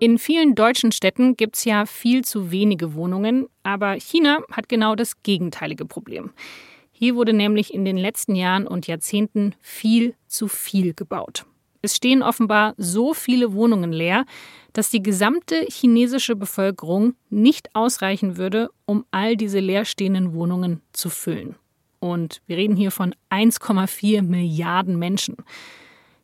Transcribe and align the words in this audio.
In 0.00 0.18
vielen 0.18 0.54
deutschen 0.54 0.92
Städten 0.92 1.36
gibt 1.36 1.56
es 1.56 1.64
ja 1.64 1.84
viel 1.84 2.24
zu 2.24 2.52
wenige 2.52 2.94
Wohnungen, 2.94 3.48
aber 3.64 3.94
China 3.94 4.38
hat 4.52 4.68
genau 4.68 4.94
das 4.94 5.24
gegenteilige 5.24 5.84
Problem. 5.84 6.30
Hier 6.92 7.16
wurde 7.16 7.32
nämlich 7.32 7.74
in 7.74 7.84
den 7.84 7.96
letzten 7.96 8.36
Jahren 8.36 8.68
und 8.68 8.86
Jahrzehnten 8.86 9.56
viel 9.60 10.14
zu 10.28 10.46
viel 10.46 10.94
gebaut. 10.94 11.46
Es 11.82 11.96
stehen 11.96 12.22
offenbar 12.22 12.74
so 12.76 13.12
viele 13.12 13.54
Wohnungen 13.54 13.92
leer, 13.92 14.24
dass 14.72 14.90
die 14.90 15.02
gesamte 15.02 15.66
chinesische 15.68 16.36
Bevölkerung 16.36 17.14
nicht 17.28 17.74
ausreichen 17.74 18.36
würde, 18.36 18.70
um 18.86 19.04
all 19.10 19.36
diese 19.36 19.58
leerstehenden 19.58 20.32
Wohnungen 20.32 20.80
zu 20.92 21.10
füllen. 21.10 21.56
Und 21.98 22.40
wir 22.46 22.56
reden 22.56 22.76
hier 22.76 22.92
von 22.92 23.16
1,4 23.30 24.22
Milliarden 24.22 24.96
Menschen. 24.96 25.38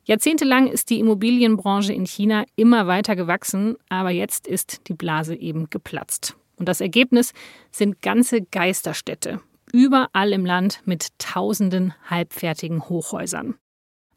Jahrzehntelang 0.06 0.66
ist 0.66 0.90
die 0.90 1.00
Immobilienbranche 1.00 1.92
in 1.92 2.04
China 2.04 2.44
immer 2.56 2.86
weiter 2.86 3.16
gewachsen, 3.16 3.76
aber 3.88 4.10
jetzt 4.10 4.46
ist 4.46 4.88
die 4.88 4.94
Blase 4.94 5.34
eben 5.34 5.70
geplatzt. 5.70 6.36
Und 6.56 6.68
das 6.68 6.80
Ergebnis 6.80 7.32
sind 7.70 8.02
ganze 8.02 8.42
Geisterstädte, 8.42 9.40
überall 9.72 10.32
im 10.32 10.44
Land 10.44 10.82
mit 10.84 11.08
tausenden 11.18 11.94
halbfertigen 12.04 12.88
Hochhäusern. 12.88 13.54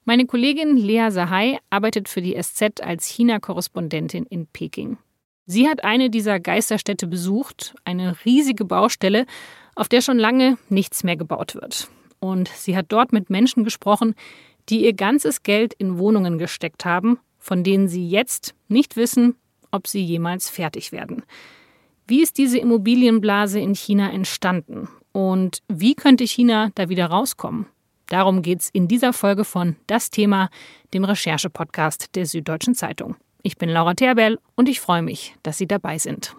Meine 0.04 0.26
Kollegin 0.26 0.78
Lea 0.78 1.10
Sahai 1.10 1.60
arbeitet 1.70 2.10
für 2.10 2.22
die 2.22 2.42
SZ 2.42 2.82
als 2.82 3.08
China-Korrespondentin 3.08 4.26
in 4.26 4.48
Peking. 4.48 4.98
Sie 5.46 5.70
hat 5.70 5.86
eine 5.86 6.10
dieser 6.10 6.42
Geisterstädte 6.42 7.08
besucht, 7.08 7.76
eine 7.86 8.16
riesige 8.26 8.66
Baustelle, 8.66 9.26
auf 9.76 9.88
der 9.88 10.02
schon 10.02 10.20
lange 10.20 10.58
nichts 10.70 11.04
mehr 11.04 11.16
gebaut 11.16 11.56
wird. 11.56 11.90
Und 12.20 12.50
sie 12.50 12.76
hat 12.76 12.88
dort 12.90 13.14
mit 13.14 13.30
Menschen 13.30 13.64
gesprochen, 13.64 14.16
die 14.70 14.86
ihr 14.86 14.94
ganzes 14.94 15.44
Geld 15.44 15.74
in 15.74 15.98
Wohnungen 15.98 16.38
gesteckt 16.38 16.86
haben, 16.86 17.20
von 17.40 17.64
denen 17.64 17.88
sie 17.88 18.08
jetzt 18.08 18.56
nicht 18.68 18.96
wissen, 18.96 19.36
ob 19.72 19.88
sie 19.88 20.04
jemals 20.04 20.50
fertig 20.50 20.92
werden. 20.92 21.24
Wie 22.08 22.22
ist 22.22 22.38
diese 22.38 22.58
Immobilienblase 22.58 23.60
in 23.60 23.76
China 23.76 24.12
entstanden? 24.12 24.88
Und 25.12 25.62
wie 25.68 25.96
könnte 25.96 26.26
China 26.26 26.72
da 26.76 26.90
wieder 26.90 27.08
rauskommen? 27.08 27.66
Darum 28.08 28.42
geht 28.42 28.62
es 28.62 28.70
in 28.70 28.88
dieser 28.88 29.12
Folge 29.12 29.44
von 29.44 29.76
Das 29.88 30.10
Thema, 30.10 30.50
dem 30.94 31.04
Recherche-Podcast 31.04 32.16
der 32.16 32.26
Süddeutschen 32.26 32.76
Zeitung. 32.76 33.16
Ich 33.44 33.58
bin 33.58 33.70
Laura 33.70 33.94
Terbell 33.94 34.40
und 34.56 34.70
ich 34.70 34.80
freue 34.80 35.02
mich, 35.02 35.36
dass 35.44 35.58
Sie 35.58 35.68
dabei 35.68 35.98
sind. 35.98 36.36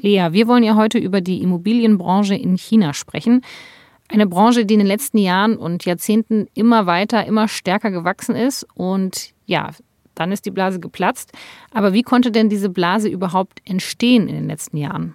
Lea, 0.00 0.28
wir 0.30 0.48
wollen 0.48 0.62
ja 0.62 0.76
heute 0.76 0.98
über 0.98 1.20
die 1.20 1.42
Immobilienbranche 1.42 2.34
in 2.34 2.56
China 2.56 2.94
sprechen. 2.94 3.42
Eine 4.08 4.26
Branche, 4.26 4.64
die 4.64 4.74
in 4.74 4.80
den 4.80 4.86
letzten 4.86 5.18
Jahren 5.18 5.56
und 5.56 5.84
Jahrzehnten 5.84 6.48
immer 6.54 6.86
weiter, 6.86 7.24
immer 7.26 7.48
stärker 7.48 7.90
gewachsen 7.90 8.34
ist. 8.34 8.66
Und 8.74 9.32
ja, 9.46 9.70
dann 10.14 10.32
ist 10.32 10.46
die 10.46 10.50
Blase 10.50 10.80
geplatzt. 10.80 11.32
Aber 11.72 11.92
wie 11.92 12.02
konnte 12.02 12.32
denn 12.32 12.48
diese 12.48 12.68
Blase 12.68 13.08
überhaupt 13.08 13.60
entstehen 13.64 14.28
in 14.28 14.34
den 14.34 14.46
letzten 14.48 14.76
Jahren? 14.76 15.14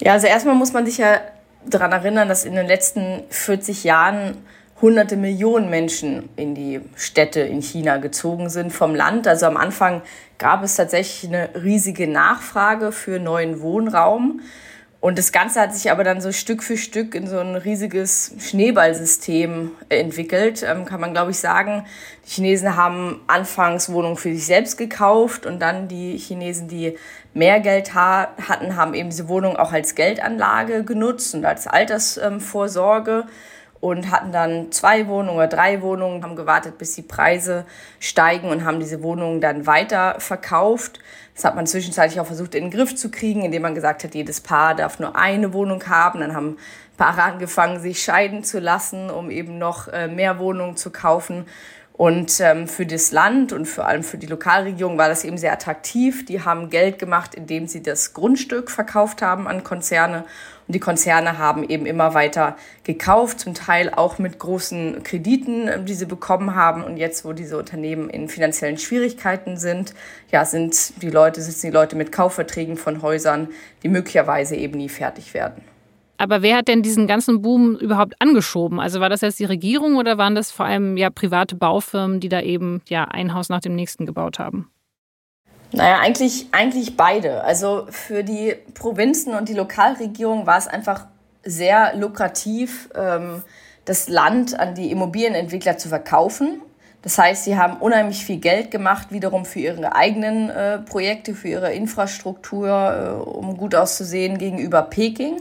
Ja, 0.00 0.12
also 0.12 0.26
erstmal 0.26 0.54
muss 0.54 0.72
man 0.72 0.86
sich 0.86 0.98
ja 0.98 1.20
daran 1.66 1.92
erinnern, 1.92 2.28
dass 2.28 2.44
in 2.44 2.54
den 2.54 2.66
letzten 2.66 3.22
40 3.30 3.84
Jahren 3.84 4.36
hunderte 4.80 5.16
Millionen 5.16 5.70
Menschen 5.70 6.28
in 6.36 6.54
die 6.54 6.80
Städte 6.94 7.40
in 7.40 7.62
China 7.62 7.96
gezogen 7.96 8.50
sind 8.50 8.72
vom 8.72 8.94
Land. 8.94 9.26
Also 9.26 9.46
am 9.46 9.56
Anfang 9.56 10.02
gab 10.44 10.62
es 10.62 10.76
tatsächlich 10.76 11.32
eine 11.32 11.48
riesige 11.64 12.06
Nachfrage 12.06 12.92
für 12.92 13.18
neuen 13.18 13.62
Wohnraum. 13.62 14.42
Und 15.00 15.16
das 15.16 15.32
Ganze 15.32 15.58
hat 15.58 15.74
sich 15.74 15.90
aber 15.90 16.04
dann 16.04 16.20
so 16.20 16.32
Stück 16.32 16.62
für 16.62 16.76
Stück 16.76 17.14
in 17.14 17.26
so 17.26 17.38
ein 17.38 17.56
riesiges 17.56 18.34
Schneeballsystem 18.38 19.70
entwickelt, 19.88 20.62
ähm, 20.62 20.84
kann 20.84 21.00
man 21.00 21.14
glaube 21.14 21.30
ich 21.30 21.38
sagen. 21.38 21.86
Die 22.26 22.30
Chinesen 22.30 22.76
haben 22.76 23.22
anfangs 23.26 23.90
Wohnungen 23.90 24.18
für 24.18 24.34
sich 24.34 24.44
selbst 24.44 24.76
gekauft 24.76 25.46
und 25.46 25.60
dann 25.60 25.88
die 25.88 26.18
Chinesen, 26.18 26.68
die 26.68 26.98
mehr 27.32 27.60
Geld 27.60 27.94
ha 27.94 28.28
hatten, 28.46 28.76
haben 28.76 28.92
eben 28.92 29.08
diese 29.08 29.28
Wohnungen 29.28 29.56
auch 29.56 29.72
als 29.72 29.94
Geldanlage 29.94 30.84
genutzt 30.84 31.34
und 31.34 31.46
als 31.46 31.66
Altersvorsorge. 31.66 33.20
Ähm, 33.20 33.28
und 33.84 34.10
hatten 34.10 34.32
dann 34.32 34.72
zwei 34.72 35.08
Wohnungen 35.08 35.36
oder 35.36 35.46
drei 35.46 35.82
Wohnungen, 35.82 36.22
haben 36.22 36.36
gewartet, 36.36 36.78
bis 36.78 36.94
die 36.94 37.02
Preise 37.02 37.66
steigen 38.00 38.48
und 38.48 38.64
haben 38.64 38.80
diese 38.80 39.02
Wohnungen 39.02 39.42
dann 39.42 39.66
weiter 39.66 40.14
verkauft. 40.20 41.00
Das 41.34 41.44
hat 41.44 41.54
man 41.54 41.66
zwischenzeitlich 41.66 42.18
auch 42.18 42.24
versucht 42.24 42.54
in 42.54 42.64
den 42.64 42.70
Griff 42.70 42.96
zu 42.96 43.10
kriegen, 43.10 43.42
indem 43.42 43.60
man 43.60 43.74
gesagt 43.74 44.02
hat, 44.02 44.14
jedes 44.14 44.40
Paar 44.40 44.74
darf 44.74 45.00
nur 45.00 45.16
eine 45.16 45.52
Wohnung 45.52 45.86
haben. 45.86 46.20
Dann 46.20 46.34
haben 46.34 46.56
Paare 46.96 47.24
angefangen, 47.24 47.78
sich 47.78 48.02
scheiden 48.02 48.42
zu 48.42 48.58
lassen, 48.58 49.10
um 49.10 49.30
eben 49.30 49.58
noch 49.58 49.88
äh, 49.88 50.08
mehr 50.08 50.38
Wohnungen 50.38 50.78
zu 50.78 50.88
kaufen. 50.88 51.44
Und 51.96 52.40
ähm, 52.40 52.66
für 52.66 52.86
das 52.86 53.12
Land 53.12 53.52
und 53.52 53.66
vor 53.66 53.86
allem 53.86 54.02
für 54.02 54.18
die 54.18 54.26
Lokalregierung 54.26 54.98
war 54.98 55.08
das 55.08 55.22
eben 55.22 55.38
sehr 55.38 55.52
attraktiv. 55.52 56.24
Die 56.24 56.42
haben 56.42 56.68
Geld 56.68 56.98
gemacht, 56.98 57.36
indem 57.36 57.68
sie 57.68 57.84
das 57.84 58.14
Grundstück 58.14 58.68
verkauft 58.68 59.22
haben 59.22 59.46
an 59.46 59.62
Konzerne. 59.62 60.24
Und 60.66 60.74
die 60.74 60.80
Konzerne 60.80 61.38
haben 61.38 61.62
eben 61.62 61.86
immer 61.86 62.12
weiter 62.12 62.56
gekauft, 62.82 63.38
zum 63.38 63.54
Teil 63.54 63.90
auch 63.94 64.18
mit 64.18 64.40
großen 64.40 65.04
Krediten, 65.04 65.68
ähm, 65.68 65.86
die 65.86 65.94
sie 65.94 66.06
bekommen 66.06 66.56
haben. 66.56 66.82
Und 66.82 66.96
jetzt, 66.96 67.24
wo 67.24 67.32
diese 67.32 67.56
Unternehmen 67.56 68.10
in 68.10 68.28
finanziellen 68.28 68.78
Schwierigkeiten 68.78 69.56
sind, 69.56 69.94
ja, 70.32 70.44
sind 70.44 71.00
die 71.00 71.10
Leute, 71.10 71.42
sitzen 71.42 71.68
die 71.68 71.72
Leute 71.72 71.94
mit 71.94 72.10
Kaufverträgen 72.10 72.76
von 72.76 73.02
Häusern, 73.02 73.50
die 73.84 73.88
möglicherweise 73.88 74.56
eben 74.56 74.78
nie 74.78 74.88
fertig 74.88 75.32
werden. 75.32 75.62
Aber 76.16 76.42
wer 76.42 76.58
hat 76.58 76.68
denn 76.68 76.82
diesen 76.82 77.06
ganzen 77.06 77.42
Boom 77.42 77.76
überhaupt 77.76 78.14
angeschoben? 78.20 78.80
Also 78.80 79.00
war 79.00 79.08
das 79.08 79.20
jetzt 79.20 79.38
die 79.38 79.44
Regierung 79.44 79.96
oder 79.96 80.16
waren 80.16 80.34
das 80.34 80.50
vor 80.50 80.66
allem 80.66 80.96
ja 80.96 81.10
private 81.10 81.56
Baufirmen, 81.56 82.20
die 82.20 82.28
da 82.28 82.40
eben 82.40 82.82
ja 82.88 83.04
ein 83.04 83.34
Haus 83.34 83.48
nach 83.48 83.60
dem 83.60 83.74
nächsten 83.74 84.06
gebaut 84.06 84.38
haben? 84.38 84.70
Naja, 85.72 85.98
eigentlich, 85.98 86.46
eigentlich 86.52 86.96
beide. 86.96 87.42
Also 87.42 87.86
für 87.90 88.22
die 88.22 88.54
Provinzen 88.74 89.34
und 89.34 89.48
die 89.48 89.54
Lokalregierung 89.54 90.46
war 90.46 90.58
es 90.58 90.68
einfach 90.68 91.06
sehr 91.42 91.96
lukrativ, 91.96 92.88
ähm, 92.94 93.42
das 93.84 94.08
Land 94.08 94.58
an 94.58 94.74
die 94.76 94.92
Immobilienentwickler 94.92 95.76
zu 95.76 95.88
verkaufen. 95.88 96.62
Das 97.02 97.18
heißt, 97.18 97.44
sie 97.44 97.58
haben 97.58 97.76
unheimlich 97.78 98.24
viel 98.24 98.38
Geld 98.38 98.70
gemacht, 98.70 99.08
wiederum 99.10 99.44
für 99.44 99.58
ihre 99.58 99.94
eigenen 99.94 100.48
äh, 100.48 100.78
Projekte, 100.78 101.34
für 101.34 101.48
ihre 101.48 101.72
Infrastruktur, 101.74 102.68
äh, 102.68 103.28
um 103.28 103.56
gut 103.58 103.74
auszusehen 103.74 104.38
gegenüber 104.38 104.80
Peking. 104.82 105.40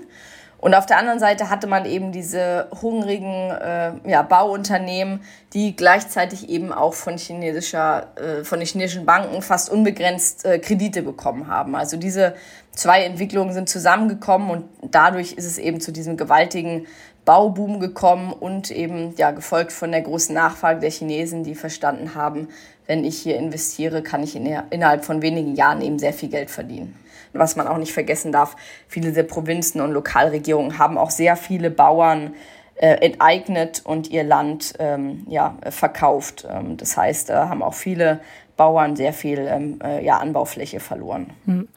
Und 0.64 0.76
auf 0.76 0.86
der 0.86 0.98
anderen 0.98 1.20
Seite 1.20 1.50
hatte 1.50 1.68
man 1.68 1.84
eben 1.84 2.14
diese 2.14 2.70
hungrigen 2.82 3.52
äh, 3.52 3.92
ja, 4.10 4.22
Bauunternehmen, 4.22 5.20
die 5.52 5.76
gleichzeitig 5.76 6.48
eben 6.48 6.72
auch 6.72 6.94
von, 6.94 7.18
chinesischer, 7.18 8.08
äh, 8.16 8.46
von 8.46 8.60
den 8.60 8.66
chinesischen 8.66 9.06
Banken 9.06 9.42
fast 9.42 9.70
unbegrenzt 9.70 10.46
äh, 10.46 10.60
Kredite 10.60 11.02
bekommen 11.02 11.50
haben. 11.50 11.76
Also 11.76 11.98
diese 11.98 12.36
zwei 12.72 13.04
Entwicklungen 13.04 13.54
sind 13.54 13.68
zusammengekommen 13.68 14.50
und 14.52 14.64
dadurch 14.84 15.34
ist 15.34 15.44
es 15.44 15.58
eben 15.58 15.82
zu 15.82 15.92
diesem 15.92 16.16
gewaltigen 16.16 16.88
Bauboom 17.26 17.82
gekommen 17.82 18.32
und 18.32 18.72
eben 18.72 19.16
ja 19.18 19.32
gefolgt 19.32 19.74
von 19.74 19.92
der 19.92 20.04
großen 20.04 20.34
Nachfrage 20.34 20.80
der 20.80 20.92
Chinesen, 20.92 21.44
die 21.44 21.56
verstanden 21.56 22.16
haben, 22.16 22.48
wenn 22.88 23.04
ich 23.04 23.18
hier 23.18 23.36
investiere, 23.36 24.02
kann 24.02 24.24
ich 24.24 24.34
in, 24.38 24.46
innerhalb 24.70 25.04
von 25.04 25.22
wenigen 25.22 25.56
Jahren 25.56 25.82
eben 25.82 26.00
sehr 26.00 26.14
viel 26.14 26.30
Geld 26.30 26.50
verdienen 26.50 26.98
was 27.34 27.56
man 27.56 27.68
auch 27.68 27.78
nicht 27.78 27.94
vergessen 27.94 28.32
darf, 28.32 28.56
viele 28.88 29.12
der 29.12 29.24
Provinzen 29.24 29.82
und 29.82 29.92
Lokalregierungen 29.92 30.78
haben 30.78 30.98
auch 30.98 31.10
sehr 31.10 31.36
viele 31.36 31.70
Bauern 31.70 32.34
äh, 32.76 32.96
enteignet 33.06 33.82
und 33.84 34.10
ihr 34.10 34.24
Land 34.24 34.74
ähm, 34.80 35.26
ja, 35.30 35.58
verkauft. 35.70 36.48
Ähm, 36.50 36.78
das 36.78 36.98
heißt, 36.98 37.30
da 37.30 37.50
haben 37.50 37.62
auch 37.62 37.76
viele 37.76 38.20
Bauern 38.58 38.96
sehr 38.96 39.14
viel 39.14 39.40
ähm, 39.40 39.80
äh, 39.84 40.04
ja, 40.04 40.18
Anbaufläche 40.18 40.80
verloren. 40.80 41.32
Hm. 41.46 41.68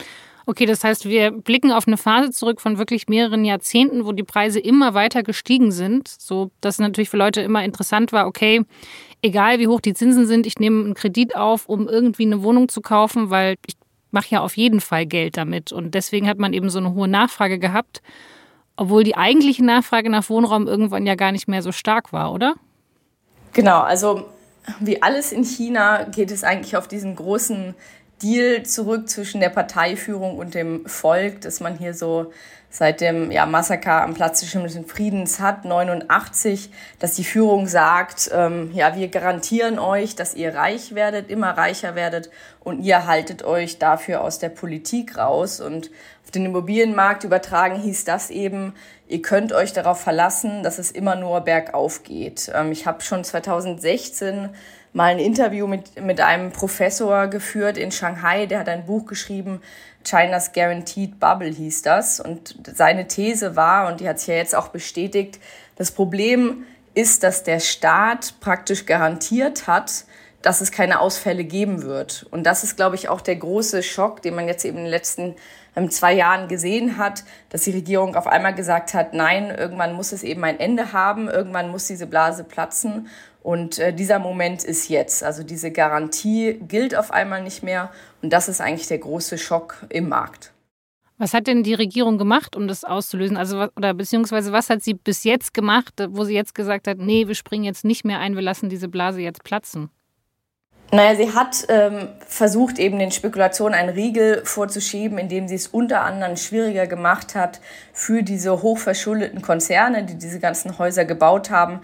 Okay, 0.48 0.64
das 0.64 0.84
heißt, 0.84 1.06
wir 1.06 1.32
blicken 1.32 1.72
auf 1.72 1.88
eine 1.88 1.96
Phase 1.96 2.30
zurück 2.30 2.60
von 2.60 2.78
wirklich 2.78 3.08
mehreren 3.08 3.44
Jahrzehnten, 3.44 4.06
wo 4.06 4.12
die 4.12 4.22
Preise 4.22 4.60
immer 4.60 4.94
weiter 4.94 5.24
gestiegen 5.24 5.72
sind, 5.72 6.06
so 6.06 6.52
dass 6.60 6.78
natürlich 6.78 7.10
für 7.10 7.16
Leute 7.16 7.40
immer 7.40 7.64
interessant 7.64 8.12
war, 8.12 8.28
okay, 8.28 8.62
egal 9.22 9.58
wie 9.58 9.66
hoch 9.66 9.80
die 9.80 9.92
Zinsen 9.92 10.24
sind, 10.26 10.46
ich 10.46 10.60
nehme 10.60 10.84
einen 10.84 10.94
Kredit 10.94 11.34
auf, 11.34 11.68
um 11.68 11.88
irgendwie 11.88 12.26
eine 12.26 12.44
Wohnung 12.44 12.68
zu 12.68 12.80
kaufen, 12.80 13.30
weil 13.30 13.56
ich 13.66 13.74
mache 14.16 14.30
ja 14.30 14.40
auf 14.40 14.56
jeden 14.56 14.80
Fall 14.80 15.04
Geld 15.04 15.36
damit. 15.36 15.72
Und 15.72 15.94
deswegen 15.94 16.26
hat 16.26 16.38
man 16.38 16.54
eben 16.54 16.70
so 16.70 16.78
eine 16.78 16.94
hohe 16.94 17.06
Nachfrage 17.06 17.58
gehabt, 17.58 18.00
obwohl 18.74 19.04
die 19.04 19.14
eigentliche 19.14 19.62
Nachfrage 19.62 20.08
nach 20.08 20.30
Wohnraum 20.30 20.66
irgendwann 20.66 21.04
ja 21.04 21.16
gar 21.16 21.32
nicht 21.32 21.48
mehr 21.48 21.62
so 21.62 21.70
stark 21.70 22.14
war, 22.14 22.32
oder? 22.32 22.54
Genau, 23.52 23.80
also 23.80 24.24
wie 24.80 25.02
alles 25.02 25.32
in 25.32 25.44
China 25.44 26.04
geht 26.04 26.30
es 26.30 26.44
eigentlich 26.44 26.78
auf 26.78 26.88
diesen 26.88 27.14
großen 27.14 27.74
Deal 28.22 28.62
zurück 28.62 29.10
zwischen 29.10 29.42
der 29.42 29.50
Parteiführung 29.50 30.38
und 30.38 30.54
dem 30.54 30.86
Volk, 30.86 31.42
dass 31.42 31.60
man 31.60 31.76
hier 31.76 31.92
so 31.92 32.32
seit 32.76 33.00
dem 33.00 33.30
ja, 33.30 33.46
Massaker 33.46 34.02
am 34.02 34.12
Platz 34.12 34.40
des 34.40 34.50
Schimmischen 34.50 34.84
Friedens 34.84 35.40
hat, 35.40 35.64
89, 35.64 36.70
dass 36.98 37.14
die 37.14 37.24
Führung 37.24 37.66
sagt, 37.66 38.30
ähm, 38.34 38.70
ja, 38.74 38.94
wir 38.94 39.08
garantieren 39.08 39.78
euch, 39.78 40.14
dass 40.14 40.34
ihr 40.34 40.54
reich 40.54 40.94
werdet, 40.94 41.30
immer 41.30 41.52
reicher 41.52 41.94
werdet 41.94 42.28
und 42.60 42.82
ihr 42.82 43.06
haltet 43.06 43.42
euch 43.44 43.78
dafür 43.78 44.20
aus 44.20 44.40
der 44.40 44.50
Politik 44.50 45.16
raus. 45.16 45.58
Und 45.62 45.90
auf 46.22 46.30
den 46.30 46.44
Immobilienmarkt 46.44 47.24
übertragen 47.24 47.80
hieß 47.80 48.04
das 48.04 48.28
eben, 48.28 48.74
ihr 49.08 49.22
könnt 49.22 49.54
euch 49.54 49.72
darauf 49.72 49.98
verlassen, 49.98 50.62
dass 50.62 50.78
es 50.78 50.90
immer 50.90 51.16
nur 51.16 51.40
bergauf 51.40 52.02
geht. 52.02 52.52
Ähm, 52.54 52.72
ich 52.72 52.86
habe 52.86 53.00
schon 53.00 53.24
2016 53.24 54.50
mal 54.96 55.10
ein 55.10 55.18
Interview 55.18 55.66
mit, 55.66 56.00
mit 56.00 56.22
einem 56.22 56.52
Professor 56.52 57.26
geführt 57.26 57.76
in 57.76 57.92
Shanghai, 57.92 58.46
der 58.46 58.60
hat 58.60 58.68
ein 58.70 58.86
Buch 58.86 59.04
geschrieben, 59.04 59.60
China's 60.02 60.54
Guaranteed 60.54 61.20
Bubble 61.20 61.50
hieß 61.50 61.82
das. 61.82 62.18
Und 62.18 62.56
seine 62.74 63.06
These 63.06 63.56
war, 63.56 63.88
und 63.88 64.00
die 64.00 64.08
hat 64.08 64.20
sich 64.20 64.28
ja 64.28 64.36
jetzt 64.36 64.54
auch 64.54 64.68
bestätigt, 64.68 65.38
das 65.76 65.90
Problem 65.90 66.64
ist, 66.94 67.22
dass 67.22 67.42
der 67.42 67.60
Staat 67.60 68.40
praktisch 68.40 68.86
garantiert 68.86 69.66
hat, 69.66 70.06
dass 70.40 70.62
es 70.62 70.72
keine 70.72 71.00
Ausfälle 71.00 71.44
geben 71.44 71.82
wird. 71.82 72.26
Und 72.30 72.44
das 72.44 72.64
ist, 72.64 72.76
glaube 72.76 72.96
ich, 72.96 73.10
auch 73.10 73.20
der 73.20 73.36
große 73.36 73.82
Schock, 73.82 74.22
den 74.22 74.34
man 74.34 74.48
jetzt 74.48 74.64
eben 74.64 74.78
in 74.78 74.84
den 74.84 74.90
letzten 74.90 75.34
ähm, 75.76 75.90
zwei 75.90 76.14
Jahren 76.14 76.48
gesehen 76.48 76.96
hat, 76.96 77.22
dass 77.50 77.64
die 77.64 77.72
Regierung 77.72 78.16
auf 78.16 78.26
einmal 78.26 78.54
gesagt 78.54 78.94
hat, 78.94 79.12
nein, 79.12 79.50
irgendwann 79.50 79.92
muss 79.92 80.12
es 80.12 80.22
eben 80.22 80.42
ein 80.44 80.58
Ende 80.58 80.94
haben, 80.94 81.28
irgendwann 81.28 81.70
muss 81.70 81.86
diese 81.86 82.06
Blase 82.06 82.44
platzen. 82.44 83.08
Und 83.46 83.78
äh, 83.78 83.92
dieser 83.92 84.18
Moment 84.18 84.64
ist 84.64 84.88
jetzt. 84.88 85.22
Also 85.22 85.44
diese 85.44 85.70
Garantie 85.70 86.54
gilt 86.66 86.96
auf 86.96 87.12
einmal 87.12 87.44
nicht 87.44 87.62
mehr. 87.62 87.92
Und 88.20 88.32
das 88.32 88.48
ist 88.48 88.60
eigentlich 88.60 88.88
der 88.88 88.98
große 88.98 89.38
Schock 89.38 89.86
im 89.88 90.08
Markt. 90.08 90.52
Was 91.16 91.32
hat 91.32 91.46
denn 91.46 91.62
die 91.62 91.74
Regierung 91.74 92.18
gemacht, 92.18 92.56
um 92.56 92.66
das 92.66 92.82
auszulösen? 92.82 93.36
Also, 93.36 93.68
oder 93.76 93.94
beziehungsweise 93.94 94.50
was 94.50 94.68
hat 94.68 94.82
sie 94.82 94.94
bis 94.94 95.22
jetzt 95.22 95.54
gemacht, 95.54 95.94
wo 96.08 96.24
sie 96.24 96.34
jetzt 96.34 96.56
gesagt 96.56 96.88
hat, 96.88 96.98
nee, 96.98 97.28
wir 97.28 97.36
springen 97.36 97.62
jetzt 97.62 97.84
nicht 97.84 98.04
mehr 98.04 98.18
ein, 98.18 98.34
wir 98.34 98.42
lassen 98.42 98.68
diese 98.68 98.88
Blase 98.88 99.20
jetzt 99.20 99.44
platzen? 99.44 99.90
Naja, 100.92 101.16
sie 101.16 101.32
hat 101.32 101.66
ähm, 101.68 102.08
versucht, 102.26 102.78
eben 102.78 102.98
den 102.98 103.10
Spekulationen 103.10 103.74
einen 103.74 103.88
Riegel 103.90 104.44
vorzuschieben, 104.44 105.18
indem 105.18 105.48
sie 105.48 105.56
es 105.56 105.66
unter 105.66 106.02
anderem 106.02 106.36
schwieriger 106.36 106.86
gemacht 106.86 107.34
hat, 107.34 107.60
für 107.92 108.22
diese 108.22 108.62
hochverschuldeten 108.62 109.42
Konzerne, 109.42 110.04
die 110.04 110.16
diese 110.16 110.38
ganzen 110.38 110.78
Häuser 110.78 111.04
gebaut 111.04 111.50
haben, 111.50 111.80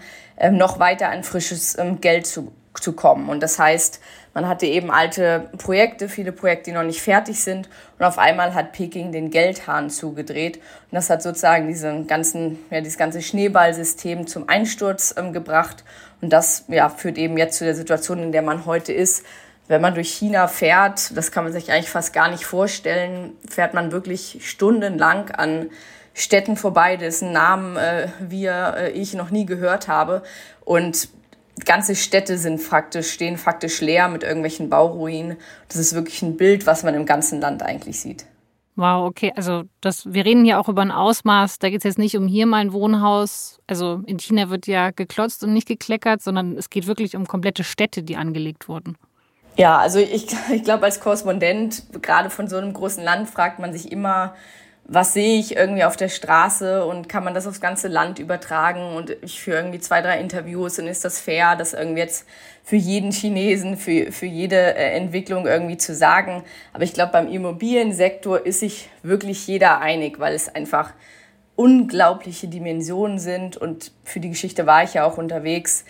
noch 0.51 0.79
weiter 0.79 1.09
an 1.09 1.23
frisches 1.23 1.77
ähm, 1.77 2.01
Geld 2.01 2.27
zu, 2.27 2.51
zu 2.73 2.93
kommen. 2.93 3.29
Und 3.29 3.41
das 3.41 3.59
heißt, 3.59 3.99
man 4.33 4.47
hatte 4.47 4.65
eben 4.65 4.89
alte 4.89 5.49
Projekte, 5.59 6.09
viele 6.09 6.31
Projekte, 6.31 6.71
die 6.71 6.75
noch 6.75 6.83
nicht 6.83 7.01
fertig 7.01 7.41
sind. 7.43 7.69
Und 7.99 8.05
auf 8.05 8.17
einmal 8.17 8.55
hat 8.55 8.71
Peking 8.71 9.11
den 9.11 9.29
Geldhahn 9.29 9.91
zugedreht. 9.91 10.57
Und 10.57 10.93
das 10.93 11.09
hat 11.09 11.21
sozusagen 11.21 11.67
diesen 11.67 12.07
ganzen, 12.07 12.57
ja, 12.71 12.79
dieses 12.79 12.97
ganze 12.97 13.21
Schneeballsystem 13.21 14.25
zum 14.25 14.49
Einsturz 14.49 15.13
ähm, 15.17 15.33
gebracht. 15.33 15.83
Und 16.21 16.31
das 16.33 16.65
ja, 16.67 16.89
führt 16.89 17.17
eben 17.17 17.37
jetzt 17.37 17.57
zu 17.57 17.63
der 17.63 17.75
Situation, 17.75 18.23
in 18.23 18.31
der 18.31 18.41
man 18.41 18.65
heute 18.65 18.91
ist. 18.91 19.23
Wenn 19.67 19.81
man 19.81 19.93
durch 19.93 20.09
China 20.09 20.47
fährt, 20.47 21.15
das 21.15 21.31
kann 21.31 21.45
man 21.45 21.53
sich 21.53 21.71
eigentlich 21.71 21.89
fast 21.89 22.11
gar 22.11 22.29
nicht 22.29 22.43
vorstellen, 22.43 23.31
fährt 23.47 23.73
man 23.73 23.91
wirklich 23.91 24.39
stundenlang 24.41 25.31
an 25.31 25.69
Städten 26.13 26.55
vorbei, 26.55 26.97
dessen 26.97 27.31
Namen 27.31 27.75
äh, 27.77 28.09
wir, 28.19 28.75
äh, 28.77 28.91
ich 28.91 29.13
noch 29.13 29.31
nie 29.31 29.45
gehört 29.45 29.87
habe. 29.87 30.23
Und 30.63 31.09
ganze 31.65 31.95
Städte 31.95 32.37
sind 32.37 32.59
faktisch, 32.59 33.11
stehen 33.11 33.37
faktisch 33.37 33.81
leer 33.81 34.07
mit 34.07 34.23
irgendwelchen 34.23 34.69
Bauruinen. 34.69 35.37
Das 35.67 35.77
ist 35.77 35.93
wirklich 35.93 36.21
ein 36.21 36.37
Bild, 36.37 36.67
was 36.67 36.83
man 36.83 36.93
im 36.95 37.05
ganzen 37.05 37.41
Land 37.41 37.63
eigentlich 37.63 37.99
sieht. 37.99 38.25
Wow, 38.75 39.07
okay. 39.07 39.31
Also 39.35 39.63
das, 39.81 40.11
wir 40.11 40.25
reden 40.25 40.43
hier 40.45 40.59
auch 40.59 40.67
über 40.67 40.81
ein 40.81 40.91
Ausmaß. 40.91 41.59
Da 41.59 41.69
geht 41.69 41.79
es 41.79 41.83
jetzt 41.83 41.99
nicht 41.99 42.17
um 42.17 42.27
hier 42.27 42.47
mal 42.47 42.57
ein 42.57 42.73
Wohnhaus. 42.73 43.59
Also 43.67 44.01
in 44.07 44.17
China 44.17 44.49
wird 44.49 44.65
ja 44.65 44.89
geklotzt 44.91 45.43
und 45.43 45.53
nicht 45.53 45.67
gekleckert, 45.67 46.21
sondern 46.21 46.57
es 46.57 46.69
geht 46.69 46.87
wirklich 46.87 47.15
um 47.15 47.27
komplette 47.27 47.63
Städte, 47.63 48.01
die 48.01 48.15
angelegt 48.15 48.67
wurden. 48.67 48.97
Ja, 49.57 49.77
also 49.77 49.99
ich, 49.99 50.27
ich 50.51 50.63
glaube, 50.63 50.85
als 50.85 50.99
Korrespondent, 50.99 51.83
gerade 52.01 52.31
von 52.31 52.47
so 52.47 52.57
einem 52.57 52.73
großen 52.73 53.03
Land, 53.03 53.29
fragt 53.29 53.59
man 53.59 53.73
sich 53.73 53.91
immer, 53.91 54.33
was 54.85 55.13
sehe 55.13 55.39
ich 55.39 55.55
irgendwie 55.55 55.85
auf 55.85 55.95
der 55.95 56.09
Straße 56.09 56.85
und 56.85 57.07
kann 57.07 57.23
man 57.23 57.33
das 57.33 57.47
aufs 57.47 57.61
ganze 57.61 57.87
Land 57.87 58.19
übertragen? 58.19 58.95
Und 58.95 59.15
ich 59.21 59.41
führe 59.41 59.57
irgendwie 59.57 59.79
zwei, 59.79 60.01
drei 60.01 60.19
Interviews 60.19 60.77
und 60.77 60.87
ist 60.87 61.05
das 61.05 61.21
fair, 61.21 61.55
das 61.55 61.73
irgendwie 61.73 62.01
jetzt 62.01 62.25
für 62.63 62.75
jeden 62.75 63.11
Chinesen, 63.11 63.77
für, 63.77 64.11
für 64.11 64.25
jede 64.25 64.75
äh, 64.75 64.95
Entwicklung 64.97 65.47
irgendwie 65.47 65.77
zu 65.77 65.95
sagen. 65.95 66.43
Aber 66.73 66.83
ich 66.83 66.93
glaube, 66.93 67.13
beim 67.13 67.29
Immobiliensektor 67.29 68.45
ist 68.45 68.59
sich 68.59 68.89
wirklich 69.03 69.47
jeder 69.47 69.79
einig, 69.79 70.19
weil 70.19 70.33
es 70.33 70.53
einfach 70.53 70.93
unglaubliche 71.55 72.49
Dimensionen 72.49 73.19
sind. 73.19 73.55
Und 73.55 73.91
für 74.03 74.19
die 74.19 74.29
Geschichte 74.29 74.65
war 74.65 74.83
ich 74.83 74.95
ja 74.95 75.05
auch 75.05 75.17
unterwegs 75.17 75.85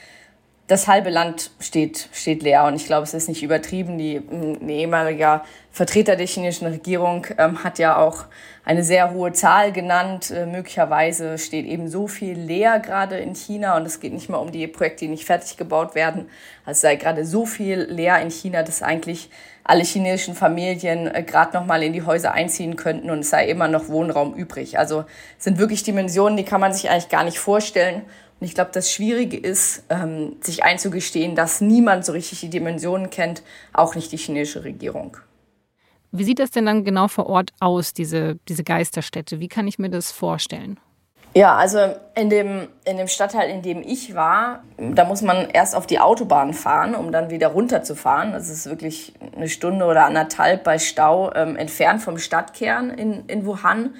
das 0.67 0.87
halbe 0.87 1.09
Land 1.09 1.51
steht, 1.59 2.07
steht 2.13 2.41
leer. 2.41 2.63
Und 2.63 2.75
ich 2.75 2.85
glaube, 2.85 3.03
es 3.03 3.13
ist 3.13 3.27
nicht 3.27 3.43
übertrieben. 3.43 3.97
Die, 3.97 4.15
ein 4.15 4.69
ehemaliger 4.69 5.43
Vertreter 5.71 6.15
der 6.15 6.25
chinesischen 6.25 6.67
Regierung 6.67 7.27
ähm, 7.37 7.63
hat 7.65 7.79
ja 7.79 7.97
auch 7.97 8.25
eine 8.63 8.83
sehr 8.83 9.11
hohe 9.11 9.33
Zahl 9.33 9.73
genannt. 9.73 10.31
Äh, 10.31 10.45
möglicherweise 10.45 11.37
steht 11.37 11.65
eben 11.65 11.89
so 11.89 12.07
viel 12.07 12.39
leer 12.39 12.79
gerade 12.79 13.17
in 13.17 13.35
China. 13.35 13.75
Und 13.75 13.85
es 13.85 13.99
geht 13.99 14.13
nicht 14.13 14.29
mal 14.29 14.37
um 14.37 14.51
die 14.53 14.67
Projekte, 14.67 15.05
die 15.05 15.11
nicht 15.11 15.25
fertig 15.25 15.57
gebaut 15.57 15.95
werden. 15.95 16.29
Also 16.65 16.77
es 16.77 16.81
sei 16.81 16.95
gerade 16.95 17.25
so 17.25 17.45
viel 17.45 17.81
leer 17.81 18.21
in 18.21 18.31
China, 18.31 18.63
dass 18.63 18.81
eigentlich 18.81 19.29
alle 19.65 19.83
chinesischen 19.83 20.33
Familien 20.33 21.13
äh, 21.13 21.23
gerade 21.23 21.57
noch 21.57 21.65
mal 21.65 21.83
in 21.83 21.91
die 21.91 22.03
Häuser 22.03 22.33
einziehen 22.33 22.77
könnten 22.77 23.09
und 23.09 23.19
es 23.19 23.29
sei 23.29 23.47
immer 23.49 23.67
noch 23.67 23.89
Wohnraum 23.89 24.33
übrig. 24.33 24.79
Also 24.79 25.03
sind 25.37 25.57
wirklich 25.57 25.83
Dimensionen, 25.83 26.37
die 26.37 26.45
kann 26.45 26.61
man 26.61 26.73
sich 26.73 26.89
eigentlich 26.89 27.09
gar 27.09 27.25
nicht 27.25 27.39
vorstellen. 27.39 28.03
Und 28.43 28.47
ich 28.47 28.55
glaube, 28.55 28.71
das 28.73 28.91
Schwierige 28.91 29.37
ist, 29.37 29.83
ähm, 29.89 30.35
sich 30.41 30.65
einzugestehen, 30.65 31.33
dass 31.33 31.61
niemand 31.61 32.03
so 32.03 32.11
richtig 32.11 32.41
die 32.41 32.49
Dimensionen 32.49 33.09
kennt, 33.09 33.41
auch 33.71 33.95
nicht 33.95 34.11
die 34.11 34.17
chinesische 34.17 34.65
Regierung. 34.65 35.15
Wie 36.11 36.25
sieht 36.25 36.39
das 36.39 36.51
denn 36.51 36.65
dann 36.65 36.83
genau 36.83 37.07
vor 37.07 37.27
Ort 37.27 37.53
aus, 37.61 37.93
diese, 37.93 38.35
diese 38.49 38.65
Geisterstädte? 38.65 39.39
Wie 39.39 39.47
kann 39.47 39.65
ich 39.65 39.79
mir 39.79 39.89
das 39.89 40.11
vorstellen? 40.11 40.77
Ja, 41.33 41.55
also 41.55 41.95
in 42.15 42.29
dem, 42.29 42.67
in 42.83 42.97
dem 42.97 43.07
Stadtteil, 43.07 43.49
in 43.49 43.61
dem 43.61 43.81
ich 43.81 44.13
war, 44.13 44.65
da 44.77 45.05
muss 45.05 45.21
man 45.21 45.49
erst 45.49 45.73
auf 45.73 45.87
die 45.87 45.99
Autobahn 45.99 46.53
fahren, 46.53 46.95
um 46.95 47.13
dann 47.13 47.29
wieder 47.29 47.47
runterzufahren. 47.47 48.33
Das 48.33 48.49
ist 48.49 48.65
wirklich 48.65 49.13
eine 49.37 49.47
Stunde 49.47 49.85
oder 49.85 50.03
anderthalb 50.03 50.65
bei 50.65 50.79
Stau 50.79 51.33
ähm, 51.33 51.55
entfernt 51.55 52.01
vom 52.01 52.17
Stadtkern 52.17 52.89
in, 52.89 53.25
in 53.27 53.45
Wuhan 53.45 53.95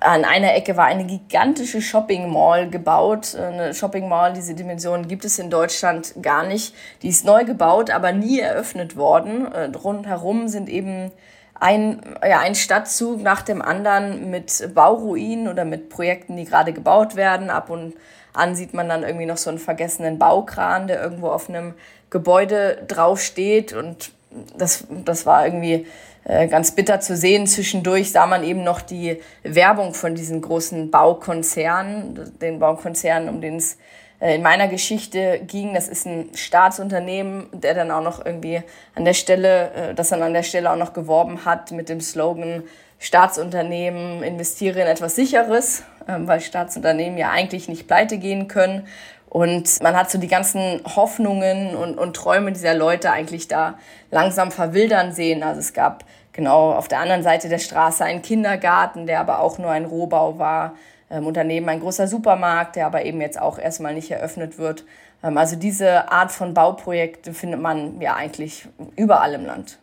an 0.00 0.24
einer 0.24 0.54
Ecke 0.54 0.76
war 0.76 0.86
eine 0.86 1.04
gigantische 1.04 1.80
Shopping 1.80 2.30
Mall 2.30 2.68
gebaut. 2.68 3.34
Eine 3.34 3.74
Shopping 3.74 4.08
Mall, 4.08 4.32
diese 4.32 4.54
Dimension 4.54 5.08
gibt 5.08 5.24
es 5.24 5.38
in 5.38 5.50
Deutschland 5.50 6.14
gar 6.22 6.46
nicht. 6.46 6.74
Die 7.02 7.08
ist 7.08 7.24
neu 7.24 7.44
gebaut, 7.44 7.90
aber 7.90 8.12
nie 8.12 8.38
eröffnet 8.38 8.96
worden. 8.96 9.50
Äh, 9.52 9.70
rundherum 9.76 10.48
sind 10.48 10.68
eben 10.68 11.10
ein, 11.54 12.00
ja, 12.22 12.38
ein 12.40 12.54
Stadtzug 12.54 13.22
nach 13.22 13.42
dem 13.42 13.62
anderen 13.62 14.30
mit 14.30 14.72
Bauruinen 14.74 15.48
oder 15.48 15.64
mit 15.64 15.88
Projekten, 15.88 16.36
die 16.36 16.44
gerade 16.44 16.72
gebaut 16.72 17.16
werden. 17.16 17.50
Ab 17.50 17.70
und 17.70 17.94
an 18.32 18.54
sieht 18.54 18.74
man 18.74 18.88
dann 18.88 19.02
irgendwie 19.02 19.26
noch 19.26 19.36
so 19.36 19.50
einen 19.50 19.58
vergessenen 19.58 20.18
Baukran, 20.18 20.86
der 20.86 21.02
irgendwo 21.02 21.28
auf 21.28 21.48
einem 21.48 21.74
Gebäude 22.10 22.84
draufsteht. 22.86 23.72
Und 23.72 24.12
das, 24.56 24.86
das 25.04 25.26
war 25.26 25.44
irgendwie 25.44 25.86
ganz 26.28 26.72
bitter 26.72 27.00
zu 27.00 27.16
sehen. 27.16 27.46
Zwischendurch 27.46 28.12
sah 28.12 28.26
man 28.26 28.44
eben 28.44 28.62
noch 28.62 28.80
die 28.82 29.20
Werbung 29.42 29.94
von 29.94 30.14
diesen 30.14 30.42
großen 30.42 30.90
Baukonzernen, 30.90 32.38
den 32.40 32.58
Baukonzernen, 32.58 33.28
um 33.28 33.40
den 33.40 33.56
es 33.56 33.78
äh, 34.20 34.34
in 34.34 34.42
meiner 34.42 34.68
Geschichte 34.68 35.40
ging. 35.46 35.74
Das 35.74 35.88
ist 35.88 36.06
ein 36.06 36.30
Staatsunternehmen, 36.34 37.46
der 37.52 37.74
dann 37.74 37.90
auch 37.90 38.02
noch 38.02 38.24
irgendwie 38.24 38.62
an 38.94 39.04
der 39.04 39.14
Stelle, 39.14 39.70
äh, 39.72 39.94
das 39.94 40.08
dann 40.08 40.22
an 40.22 40.34
der 40.34 40.42
Stelle 40.42 40.70
auch 40.70 40.76
noch 40.76 40.92
geworben 40.92 41.44
hat 41.44 41.70
mit 41.70 41.88
dem 41.88 42.00
Slogan 42.00 42.64
Staatsunternehmen 43.00 44.24
investiere 44.24 44.80
in 44.80 44.88
etwas 44.88 45.14
Sicheres, 45.14 45.84
ähm, 46.08 46.26
weil 46.26 46.40
Staatsunternehmen 46.40 47.16
ja 47.16 47.30
eigentlich 47.30 47.68
nicht 47.68 47.86
pleite 47.86 48.18
gehen 48.18 48.48
können. 48.48 48.88
Und 49.28 49.80
man 49.82 49.94
hat 49.94 50.10
so 50.10 50.18
die 50.18 50.26
ganzen 50.26 50.80
Hoffnungen 50.96 51.76
und, 51.76 51.98
und 51.98 52.16
Träume 52.16 52.50
dieser 52.50 52.74
Leute 52.74 53.12
eigentlich 53.12 53.46
da 53.46 53.78
langsam 54.10 54.50
verwildern 54.50 55.12
sehen. 55.12 55.42
Also 55.42 55.60
es 55.60 55.74
gab 55.74 56.04
genau 56.38 56.70
auf 56.70 56.86
der 56.86 57.00
anderen 57.00 57.24
Seite 57.24 57.48
der 57.48 57.58
Straße 57.58 58.04
einen 58.04 58.22
Kindergarten, 58.22 59.08
der 59.08 59.18
aber 59.18 59.40
auch 59.40 59.58
nur 59.58 59.72
ein 59.72 59.84
Rohbau 59.84 60.38
war. 60.38 60.76
Ähm, 61.10 61.26
und 61.26 61.36
daneben 61.36 61.68
ein 61.68 61.80
großer 61.80 62.06
Supermarkt, 62.06 62.76
der 62.76 62.86
aber 62.86 63.04
eben 63.04 63.20
jetzt 63.20 63.40
auch 63.40 63.58
erstmal 63.58 63.92
nicht 63.92 64.10
eröffnet 64.12 64.56
wird. 64.56 64.84
Ähm, 65.24 65.36
also 65.36 65.56
diese 65.56 66.12
Art 66.12 66.30
von 66.30 66.54
Bauprojekte 66.54 67.34
findet 67.34 67.60
man 67.60 68.00
ja 68.00 68.14
eigentlich 68.14 68.68
überall 68.96 69.34
im 69.34 69.46
Land. 69.46 69.80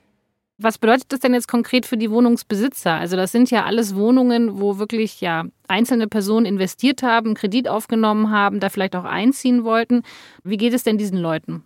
Was 0.57 0.77
bedeutet 0.77 1.11
das 1.11 1.19
denn 1.19 1.33
jetzt 1.33 1.49
konkret 1.49 1.85
für 1.85 1.97
die 1.97 2.09
Wohnungsbesitzer? 2.09 2.93
Also 2.93 3.17
das 3.17 3.33
sind 3.33 3.51
ja 3.51 3.65
alles 3.65 3.93
Wohnungen, 3.93 4.61
wo 4.61 4.77
wirklich 4.77 5.19
ja 5.19 5.43
einzelne 5.67 6.07
Personen 6.07 6.45
investiert 6.45 7.03
haben, 7.03 7.33
Kredit 7.33 7.67
aufgenommen 7.67 8.31
haben, 8.31 8.61
da 8.61 8.69
vielleicht 8.69 8.95
auch 8.95 9.03
einziehen 9.03 9.65
wollten. 9.65 10.03
Wie 10.45 10.55
geht 10.55 10.73
es 10.73 10.83
denn 10.83 10.97
diesen 10.97 11.17
Leuten? 11.17 11.65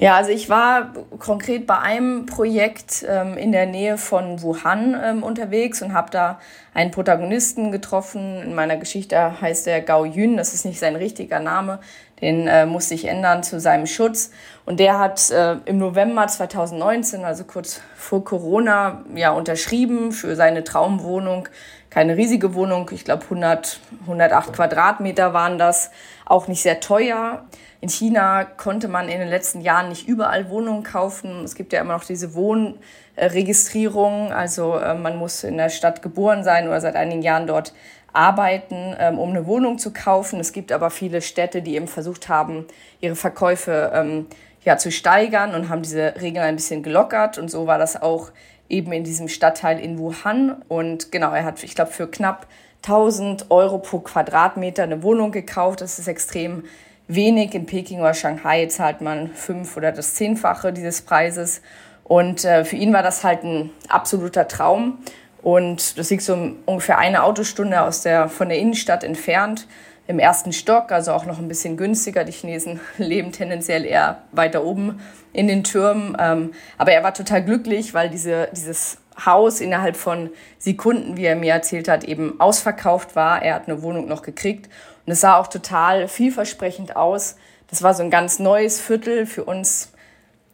Ja, 0.00 0.14
also 0.14 0.30
ich 0.30 0.48
war 0.48 0.92
konkret 1.18 1.66
bei 1.66 1.76
einem 1.76 2.26
Projekt 2.26 3.04
ähm, 3.08 3.36
in 3.36 3.50
der 3.50 3.66
Nähe 3.66 3.98
von 3.98 4.40
Wuhan 4.42 4.96
ähm, 5.02 5.22
unterwegs 5.24 5.82
und 5.82 5.92
habe 5.92 6.08
da 6.12 6.38
einen 6.72 6.92
Protagonisten 6.92 7.72
getroffen. 7.72 8.40
In 8.42 8.54
meiner 8.54 8.76
Geschichte 8.76 9.40
heißt 9.40 9.66
er 9.66 9.80
Gao 9.80 10.04
Yun, 10.04 10.36
das 10.36 10.54
ist 10.54 10.64
nicht 10.64 10.78
sein 10.78 10.94
richtiger 10.94 11.40
Name, 11.40 11.80
den 12.20 12.46
äh, 12.46 12.64
musste 12.64 12.94
ich 12.94 13.06
ändern 13.06 13.42
zu 13.42 13.58
seinem 13.58 13.86
Schutz. 13.86 14.30
Und 14.64 14.78
der 14.78 15.00
hat 15.00 15.32
äh, 15.32 15.56
im 15.64 15.78
November 15.78 16.28
2019, 16.28 17.24
also 17.24 17.42
kurz 17.42 17.80
vor 17.96 18.24
Corona, 18.24 19.02
ja 19.16 19.32
unterschrieben 19.32 20.12
für 20.12 20.36
seine 20.36 20.62
Traumwohnung. 20.62 21.48
Keine 21.90 22.16
riesige 22.16 22.54
Wohnung, 22.54 22.88
ich 22.92 23.04
glaube 23.04 23.24
100, 23.24 23.80
108 24.02 24.52
Quadratmeter 24.52 25.32
waren 25.34 25.58
das, 25.58 25.90
auch 26.24 26.46
nicht 26.46 26.62
sehr 26.62 26.78
teuer. 26.78 27.42
In 27.80 27.88
China 27.88 28.44
konnte 28.44 28.88
man 28.88 29.08
in 29.08 29.20
den 29.20 29.28
letzten 29.28 29.60
Jahren 29.60 29.88
nicht 29.88 30.08
überall 30.08 30.50
Wohnungen 30.50 30.82
kaufen. 30.82 31.44
Es 31.44 31.54
gibt 31.54 31.72
ja 31.72 31.80
immer 31.80 31.94
noch 31.94 32.04
diese 32.04 32.34
Wohnregistrierung. 32.34 34.32
Also 34.32 34.76
äh, 34.78 34.94
man 34.94 35.16
muss 35.16 35.44
in 35.44 35.56
der 35.56 35.68
Stadt 35.68 36.02
geboren 36.02 36.42
sein 36.42 36.66
oder 36.66 36.80
seit 36.80 36.96
einigen 36.96 37.22
Jahren 37.22 37.46
dort 37.46 37.72
arbeiten, 38.12 38.96
ähm, 38.98 39.20
um 39.20 39.30
eine 39.30 39.46
Wohnung 39.46 39.78
zu 39.78 39.92
kaufen. 39.92 40.40
Es 40.40 40.52
gibt 40.52 40.72
aber 40.72 40.90
viele 40.90 41.22
Städte, 41.22 41.62
die 41.62 41.76
eben 41.76 41.86
versucht 41.86 42.28
haben, 42.28 42.66
ihre 43.00 43.14
Verkäufe 43.14 43.92
ähm, 43.94 44.26
ja, 44.64 44.76
zu 44.76 44.90
steigern 44.90 45.54
und 45.54 45.68
haben 45.68 45.82
diese 45.82 46.14
Regeln 46.20 46.44
ein 46.44 46.56
bisschen 46.56 46.82
gelockert. 46.82 47.38
Und 47.38 47.48
so 47.48 47.68
war 47.68 47.78
das 47.78 48.00
auch 48.00 48.32
eben 48.68 48.92
in 48.92 49.04
diesem 49.04 49.28
Stadtteil 49.28 49.78
in 49.78 49.98
Wuhan. 49.98 50.62
Und 50.66 51.12
genau, 51.12 51.32
er 51.32 51.44
hat, 51.44 51.62
ich 51.62 51.76
glaube, 51.76 51.92
für 51.92 52.08
knapp 52.08 52.48
1000 52.82 53.50
Euro 53.50 53.78
pro 53.78 54.00
Quadratmeter 54.00 54.82
eine 54.82 55.04
Wohnung 55.04 55.30
gekauft. 55.30 55.80
Das 55.80 56.00
ist 56.00 56.08
extrem 56.08 56.64
wenig. 57.08 57.54
In 57.54 57.66
Peking 57.66 58.00
oder 58.00 58.14
Shanghai 58.14 58.66
zahlt 58.66 59.00
man 59.00 59.32
fünf 59.32 59.76
oder 59.76 59.90
das 59.90 60.14
Zehnfache 60.14 60.72
dieses 60.72 61.02
Preises. 61.02 61.62
Und 62.04 62.44
äh, 62.44 62.64
für 62.64 62.76
ihn 62.76 62.92
war 62.92 63.02
das 63.02 63.24
halt 63.24 63.42
ein 63.42 63.70
absoluter 63.88 64.46
Traum. 64.46 64.98
Und 65.42 65.98
das 65.98 66.10
liegt 66.10 66.22
so 66.22 66.52
ungefähr 66.66 66.98
eine 66.98 67.22
Autostunde 67.22 67.80
aus 67.82 68.02
der, 68.02 68.28
von 68.28 68.48
der 68.48 68.58
Innenstadt 68.58 69.04
entfernt, 69.04 69.66
im 70.06 70.18
ersten 70.18 70.54
Stock, 70.54 70.90
also 70.90 71.12
auch 71.12 71.26
noch 71.26 71.38
ein 71.38 71.48
bisschen 71.48 71.76
günstiger. 71.76 72.24
Die 72.24 72.32
Chinesen 72.32 72.80
leben 72.98 73.30
tendenziell 73.30 73.84
eher 73.84 74.22
weiter 74.32 74.64
oben 74.64 75.00
in 75.32 75.48
den 75.48 75.64
Türmen. 75.64 76.16
Ähm, 76.18 76.52
aber 76.78 76.92
er 76.92 77.02
war 77.02 77.12
total 77.12 77.44
glücklich, 77.44 77.92
weil 77.92 78.08
diese, 78.08 78.48
dieses 78.52 78.98
Haus 79.24 79.60
innerhalb 79.60 79.96
von 79.96 80.30
Sekunden, 80.58 81.16
wie 81.16 81.24
er 81.24 81.36
mir 81.36 81.52
erzählt 81.52 81.88
hat, 81.88 82.04
eben 82.04 82.40
ausverkauft 82.40 83.16
war. 83.16 83.42
Er 83.42 83.54
hat 83.54 83.68
eine 83.68 83.82
Wohnung 83.82 84.06
noch 84.06 84.22
gekriegt 84.22 84.68
und 85.06 85.12
es 85.12 85.20
sah 85.20 85.36
auch 85.36 85.48
total 85.48 86.08
vielversprechend 86.08 86.96
aus. 86.96 87.36
Das 87.68 87.82
war 87.82 87.94
so 87.94 88.02
ein 88.02 88.10
ganz 88.10 88.38
neues 88.38 88.80
Viertel. 88.80 89.26
Für 89.26 89.44
uns 89.44 89.92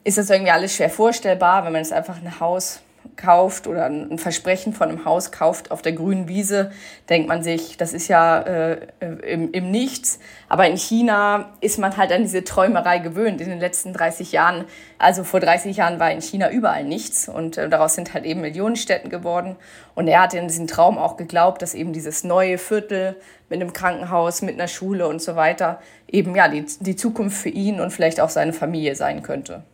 ist 0.04 0.18
das 0.18 0.30
irgendwie 0.30 0.50
alles 0.50 0.74
schwer 0.74 0.90
vorstellbar, 0.90 1.64
wenn 1.64 1.72
man 1.72 1.82
jetzt 1.82 1.92
einfach 1.92 2.16
ein 2.16 2.40
Haus 2.40 2.80
kauft 3.16 3.66
oder 3.66 3.86
ein 3.86 4.18
Versprechen 4.18 4.72
von 4.72 4.88
einem 4.88 5.04
Haus 5.04 5.32
kauft 5.32 5.70
auf 5.70 5.82
der 5.82 5.92
grünen 5.92 6.28
Wiese, 6.28 6.72
denkt 7.08 7.28
man 7.28 7.42
sich, 7.42 7.76
das 7.76 7.92
ist 7.92 8.08
ja 8.08 8.40
äh, 8.40 8.78
im, 9.00 9.52
im 9.52 9.70
Nichts. 9.70 10.18
Aber 10.48 10.66
in 10.66 10.76
China 10.76 11.52
ist 11.60 11.78
man 11.78 11.96
halt 11.96 12.12
an 12.12 12.22
diese 12.22 12.44
Träumerei 12.44 12.98
gewöhnt. 12.98 13.40
In 13.40 13.48
den 13.48 13.60
letzten 13.60 13.92
30 13.92 14.32
Jahren, 14.32 14.64
also 14.98 15.24
vor 15.24 15.40
30 15.40 15.76
Jahren 15.76 16.00
war 16.00 16.10
in 16.10 16.20
China 16.20 16.50
überall 16.50 16.84
nichts 16.84 17.28
und 17.28 17.56
äh, 17.58 17.68
daraus 17.68 17.94
sind 17.94 18.14
halt 18.14 18.24
eben 18.24 18.40
Millionenstädten 18.40 19.10
geworden. 19.10 19.56
Und 19.94 20.08
er 20.08 20.22
hat 20.22 20.34
in 20.34 20.48
diesen 20.48 20.66
Traum 20.66 20.98
auch 20.98 21.16
geglaubt, 21.16 21.62
dass 21.62 21.74
eben 21.74 21.92
dieses 21.92 22.24
neue 22.24 22.58
Viertel 22.58 23.16
mit 23.48 23.60
einem 23.60 23.72
Krankenhaus, 23.72 24.42
mit 24.42 24.54
einer 24.54 24.68
Schule 24.68 25.06
und 25.06 25.22
so 25.22 25.36
weiter 25.36 25.80
eben 26.10 26.34
ja 26.34 26.48
die, 26.48 26.64
die 26.80 26.96
Zukunft 26.96 27.36
für 27.36 27.48
ihn 27.48 27.80
und 27.80 27.90
vielleicht 27.90 28.20
auch 28.20 28.30
seine 28.30 28.52
Familie 28.52 28.94
sein 28.94 29.22
könnte. 29.22 29.64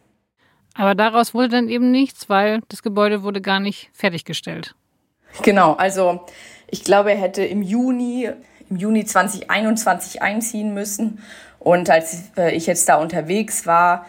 Aber 0.80 0.94
daraus 0.94 1.34
wurde 1.34 1.50
dann 1.50 1.68
eben 1.68 1.90
nichts, 1.90 2.30
weil 2.30 2.62
das 2.68 2.82
Gebäude 2.82 3.22
wurde 3.22 3.42
gar 3.42 3.60
nicht 3.60 3.90
fertiggestellt. 3.92 4.75
Genau, 5.42 5.75
also 5.75 6.20
ich 6.68 6.84
glaube, 6.84 7.10
er 7.10 7.18
hätte 7.18 7.44
im 7.44 7.60
Juni, 7.60 8.30
im 8.70 8.76
Juni 8.76 9.04
2021 9.04 10.22
einziehen 10.22 10.72
müssen. 10.72 11.22
Und 11.58 11.90
als 11.90 12.30
äh, 12.38 12.56
ich 12.56 12.66
jetzt 12.66 12.88
da 12.88 12.96
unterwegs 12.96 13.66
war, 13.66 14.06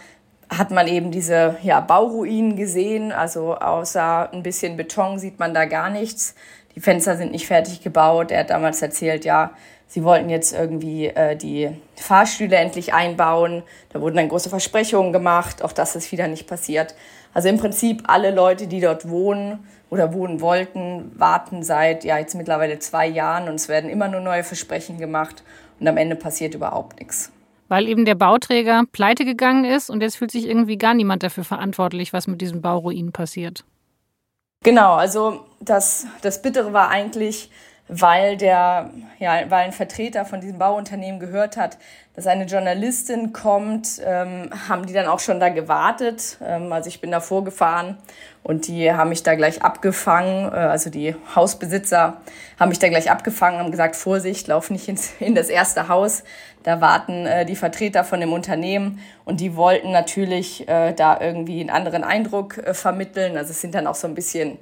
hat 0.50 0.72
man 0.72 0.88
eben 0.88 1.12
diese 1.12 1.58
ja, 1.62 1.82
Bauruinen 1.82 2.56
gesehen. 2.56 3.12
Also 3.12 3.58
außer 3.58 4.32
ein 4.32 4.42
bisschen 4.42 4.78
Beton 4.78 5.20
sieht 5.20 5.40
man 5.40 5.54
da 5.54 5.66
gar 5.66 5.90
nichts. 5.90 6.36
Die 6.76 6.80
Fenster 6.80 7.18
sind 7.18 7.34
nicht 7.34 7.48
fertig 7.48 7.82
gebaut. 7.82 8.32
Er 8.32 8.40
hat 8.40 8.50
damals 8.50 8.82
erzählt, 8.82 9.26
ja, 9.26 9.52
Sie 9.92 10.06
wollten 10.06 10.30
jetzt 10.30 10.54
irgendwie 10.54 11.08
äh, 11.08 11.36
die 11.36 11.70
Fahrstühle 11.98 12.56
endlich 12.56 12.94
einbauen. 12.94 13.62
Da 13.90 14.00
wurden 14.00 14.16
dann 14.16 14.30
große 14.30 14.50
Versprechungen 14.50 15.12
gemacht. 15.12 15.62
Auch 15.62 15.74
das 15.74 15.98
ist 15.98 16.14
wieder 16.14 16.30
nicht 16.30 16.48
passiert. 16.48 16.96
Also 17.34 17.50
im 17.50 17.58
Prinzip 17.58 18.04
alle 18.08 18.32
Leute, 18.32 18.68
die 18.68 18.80
dort 18.80 19.10
wohnen 19.10 19.68
oder 19.90 20.14
wohnen 20.14 20.40
wollten, 20.40 21.12
warten 21.20 21.62
seit 21.62 22.06
ja 22.06 22.18
jetzt 22.18 22.36
mittlerweile 22.36 22.80
zwei 22.80 23.06
Jahren 23.06 23.50
und 23.50 23.56
es 23.56 23.68
werden 23.68 23.90
immer 23.90 24.08
nur 24.08 24.22
neue 24.22 24.46
Versprechen 24.46 24.98
gemacht 24.98 25.44
und 25.82 25.90
am 25.90 25.98
Ende 25.98 26.16
passiert 26.16 26.56
überhaupt 26.56 27.02
nichts. 27.02 27.34
Weil 27.68 27.90
eben 27.90 28.06
der 28.06 28.16
Bauträger 28.16 28.84
pleite 28.94 29.26
gegangen 29.26 29.66
ist 29.66 29.90
und 29.90 30.00
jetzt 30.00 30.16
fühlt 30.16 30.32
sich 30.32 30.48
irgendwie 30.48 30.78
gar 30.78 30.94
niemand 30.94 31.22
dafür 31.24 31.44
verantwortlich, 31.44 32.14
was 32.14 32.28
mit 32.28 32.40
diesen 32.40 32.62
Bauruinen 32.62 33.12
passiert. 33.12 33.66
Genau, 34.64 34.94
also 34.94 35.44
das, 35.60 36.06
das 36.22 36.42
Bittere 36.42 36.72
war 36.72 36.88
eigentlich, 36.88 37.52
weil 37.88 38.38
der, 38.38 38.90
ja, 39.20 39.42
weil 39.50 39.66
ein 39.66 39.74
Vertreter 39.74 40.24
von 40.24 40.40
diesem 40.40 40.58
Bauunternehmen 40.58 41.20
gehört 41.20 41.58
hat, 41.58 41.78
dass 42.16 42.28
eine 42.28 42.46
Journalistin 42.46 43.34
kommt, 43.34 44.02
ähm, 44.06 44.50
haben 44.68 44.86
die 44.86 44.94
dann 44.94 45.08
auch 45.08 45.20
schon 45.20 45.40
da 45.40 45.50
gewartet. 45.50 46.38
Ähm, 46.42 46.72
also 46.72 46.88
ich 46.88 47.02
bin 47.02 47.12
da 47.12 47.20
vorgefahren 47.20 47.98
und 48.44 48.68
die 48.68 48.92
haben 48.92 49.10
mich 49.10 49.24
da 49.24 49.36
gleich 49.36 49.62
abgefangen. 49.62 50.52
Äh, 50.52 50.56
also 50.56 50.90
die 50.90 51.16
Hausbesitzer 51.36 52.18
haben 52.60 52.70
mich 52.70 52.80
da 52.80 52.90
gleich 52.90 53.10
abgefangen, 53.10 53.60
haben 53.60 53.72
gesagt, 53.72 53.96
Vorsicht, 53.96 54.48
lauf 54.48 54.70
nicht 54.70 54.88
ins, 54.88 55.14
in 55.20 55.36
das 55.36 55.50
erste 55.50 55.88
Haus. 55.88 56.24
Da 56.64 56.80
warten 56.80 57.26
äh, 57.26 57.46
die 57.46 57.56
Vertreter 57.56 58.04
von 58.04 58.20
dem 58.20 58.34
Unternehmen 58.34 59.00
und 59.26 59.40
die 59.40 59.56
wollten 59.56 59.92
natürlich 59.92 60.68
äh, 60.68 60.94
da 60.94 61.20
irgendwie 61.20 61.60
einen 61.60 61.70
anderen 61.70 62.04
Eindruck 62.04 62.58
äh, 62.58 62.74
vermitteln. 62.74 63.38
Also 63.38 63.52
es 63.52 63.62
sind 63.62 63.74
dann 63.74 63.88
auch 63.88 63.96
so 63.96 64.08
ein 64.08 64.16
bisschen 64.16 64.60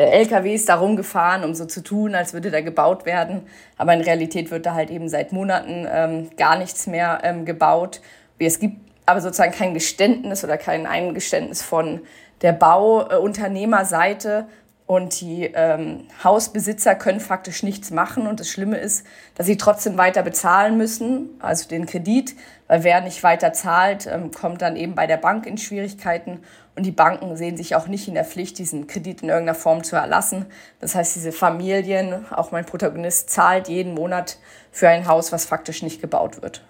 LKWs 0.00 0.64
da 0.64 0.76
rumgefahren, 0.76 1.44
um 1.44 1.54
so 1.54 1.64
zu 1.64 1.82
tun, 1.82 2.14
als 2.14 2.32
würde 2.32 2.50
da 2.50 2.60
gebaut 2.60 3.06
werden. 3.06 3.42
Aber 3.76 3.92
in 3.94 4.00
Realität 4.00 4.50
wird 4.50 4.66
da 4.66 4.74
halt 4.74 4.90
eben 4.90 5.08
seit 5.08 5.32
Monaten 5.32 5.86
ähm, 5.90 6.30
gar 6.36 6.56
nichts 6.58 6.86
mehr 6.86 7.20
ähm, 7.22 7.44
gebaut. 7.44 8.00
Es 8.38 8.58
gibt 8.58 8.76
aber 9.06 9.20
sozusagen 9.20 9.52
kein 9.52 9.74
Geständnis 9.74 10.44
oder 10.44 10.56
kein 10.56 10.86
Eingeständnis 10.86 11.62
von 11.62 12.00
der 12.42 12.52
Bauunternehmerseite. 12.52 14.46
Und 14.86 15.20
die 15.20 15.44
ähm, 15.54 16.08
Hausbesitzer 16.24 16.96
können 16.96 17.20
faktisch 17.20 17.62
nichts 17.62 17.92
machen. 17.92 18.26
Und 18.26 18.40
das 18.40 18.48
Schlimme 18.48 18.76
ist, 18.76 19.06
dass 19.36 19.46
sie 19.46 19.56
trotzdem 19.56 19.96
weiter 19.96 20.24
bezahlen 20.24 20.76
müssen, 20.76 21.28
also 21.38 21.68
den 21.68 21.86
Kredit, 21.86 22.34
weil 22.66 22.82
wer 22.82 23.00
nicht 23.00 23.22
weiter 23.22 23.52
zahlt, 23.52 24.08
ähm, 24.08 24.32
kommt 24.32 24.62
dann 24.62 24.74
eben 24.74 24.96
bei 24.96 25.06
der 25.06 25.16
Bank 25.16 25.46
in 25.46 25.58
Schwierigkeiten. 25.58 26.40
Und 26.80 26.86
die 26.86 26.92
Banken 26.92 27.36
sehen 27.36 27.58
sich 27.58 27.76
auch 27.76 27.88
nicht 27.88 28.08
in 28.08 28.14
der 28.14 28.24
Pflicht, 28.24 28.58
diesen 28.58 28.86
Kredit 28.86 29.20
in 29.20 29.28
irgendeiner 29.28 29.54
Form 29.54 29.84
zu 29.84 29.96
erlassen. 29.96 30.46
Das 30.80 30.94
heißt, 30.94 31.14
diese 31.14 31.30
Familien, 31.30 32.24
auch 32.30 32.52
mein 32.52 32.64
Protagonist, 32.64 33.28
zahlt 33.28 33.68
jeden 33.68 33.92
Monat 33.92 34.38
für 34.72 34.88
ein 34.88 35.06
Haus, 35.06 35.30
was 35.30 35.44
faktisch 35.44 35.82
nicht 35.82 36.00
gebaut 36.00 36.40
wird. 36.40 36.64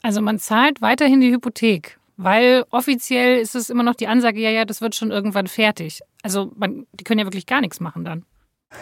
Also 0.00 0.22
man 0.22 0.38
zahlt 0.38 0.80
weiterhin 0.80 1.20
die 1.20 1.30
Hypothek, 1.30 1.98
weil 2.16 2.64
offiziell 2.70 3.40
ist 3.40 3.54
es 3.54 3.68
immer 3.68 3.82
noch 3.82 3.94
die 3.94 4.06
Ansage, 4.06 4.40
ja, 4.40 4.48
ja, 4.48 4.64
das 4.64 4.80
wird 4.80 4.94
schon 4.94 5.10
irgendwann 5.10 5.48
fertig. 5.48 6.00
Also 6.22 6.50
man, 6.56 6.86
die 6.94 7.04
können 7.04 7.18
ja 7.18 7.26
wirklich 7.26 7.44
gar 7.44 7.60
nichts 7.60 7.78
machen 7.78 8.06
dann. 8.06 8.24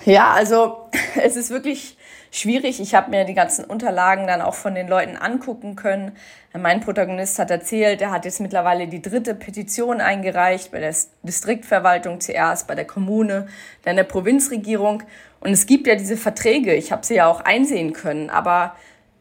Ja, 0.05 0.33
also 0.33 0.89
es 1.23 1.37
ist 1.37 1.51
wirklich 1.51 1.97
schwierig. 2.31 2.81
Ich 2.81 2.95
habe 2.95 3.11
mir 3.11 3.25
die 3.25 3.35
ganzen 3.35 3.65
Unterlagen 3.65 4.27
dann 4.27 4.41
auch 4.41 4.55
von 4.55 4.75
den 4.75 4.89
Leuten 4.89 5.17
angucken 5.17 5.77
können. 5.77 6.17
Mein 6.57 6.81
Protagonist 6.81 7.39
hat 7.39 7.51
erzählt, 7.51 8.01
er 8.01 8.11
hat 8.11 8.25
jetzt 8.25 8.41
mittlerweile 8.41 8.89
die 8.89 9.03
dritte 9.03 9.35
Petition 9.35 10.01
eingereicht 10.01 10.73
bei 10.73 10.81
der 10.81 10.95
Distriktverwaltung 11.23 12.21
zuerst, 12.21 12.67
bei 12.67 12.75
der 12.75 12.87
Kommune, 12.87 13.49
dann 13.85 13.97
der 13.97 14.05
Provinzregierung. 14.05 15.03
Und 15.41 15.51
es 15.51 15.67
gibt 15.67 15.87
ja 15.87 15.95
diese 15.95 16.17
Verträge, 16.17 16.75
ich 16.75 16.93
habe 16.93 17.05
sie 17.05 17.17
ja 17.17 17.27
auch 17.27 17.41
einsehen 17.41 17.93
können, 17.93 18.31
aber 18.31 18.75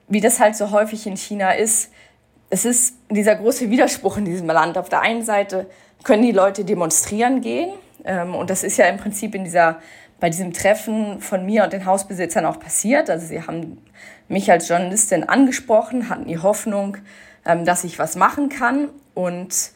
wie 0.07 0.21
das 0.21 0.39
halt 0.39 0.55
so 0.55 0.71
häufig 0.71 1.05
in 1.05 1.17
China 1.17 1.51
ist, 1.51 1.91
es 2.49 2.65
ist 2.65 2.95
dieser 3.09 3.35
große 3.35 3.69
Widerspruch 3.69 4.17
in 4.17 4.25
diesem 4.25 4.47
Land. 4.47 4.77
Auf 4.77 4.89
der 4.89 5.01
einen 5.01 5.23
Seite 5.23 5.67
können 6.03 6.23
die 6.23 6.31
Leute 6.31 6.65
demonstrieren 6.65 7.41
gehen, 7.41 7.69
ähm, 8.05 8.35
und 8.35 8.49
das 8.49 8.63
ist 8.63 8.77
ja 8.77 8.85
im 8.85 8.97
Prinzip 8.97 9.35
in 9.35 9.43
dieser 9.43 9.79
bei 10.19 10.29
diesem 10.29 10.53
Treffen 10.53 11.21
von 11.21 11.45
mir 11.45 11.63
und 11.63 11.73
den 11.73 11.85
Hausbesitzern 11.85 12.45
auch 12.45 12.59
passiert. 12.59 13.09
Also 13.09 13.27
sie 13.27 13.41
haben 13.41 13.77
mich 14.27 14.51
als 14.51 14.67
Journalistin 14.67 15.23
angesprochen, 15.23 16.09
hatten 16.09 16.27
die 16.27 16.38
Hoffnung, 16.38 16.97
ähm, 17.45 17.65
dass 17.65 17.83
ich 17.83 17.99
was 17.99 18.15
machen 18.15 18.49
kann. 18.49 18.89
Und 19.13 19.71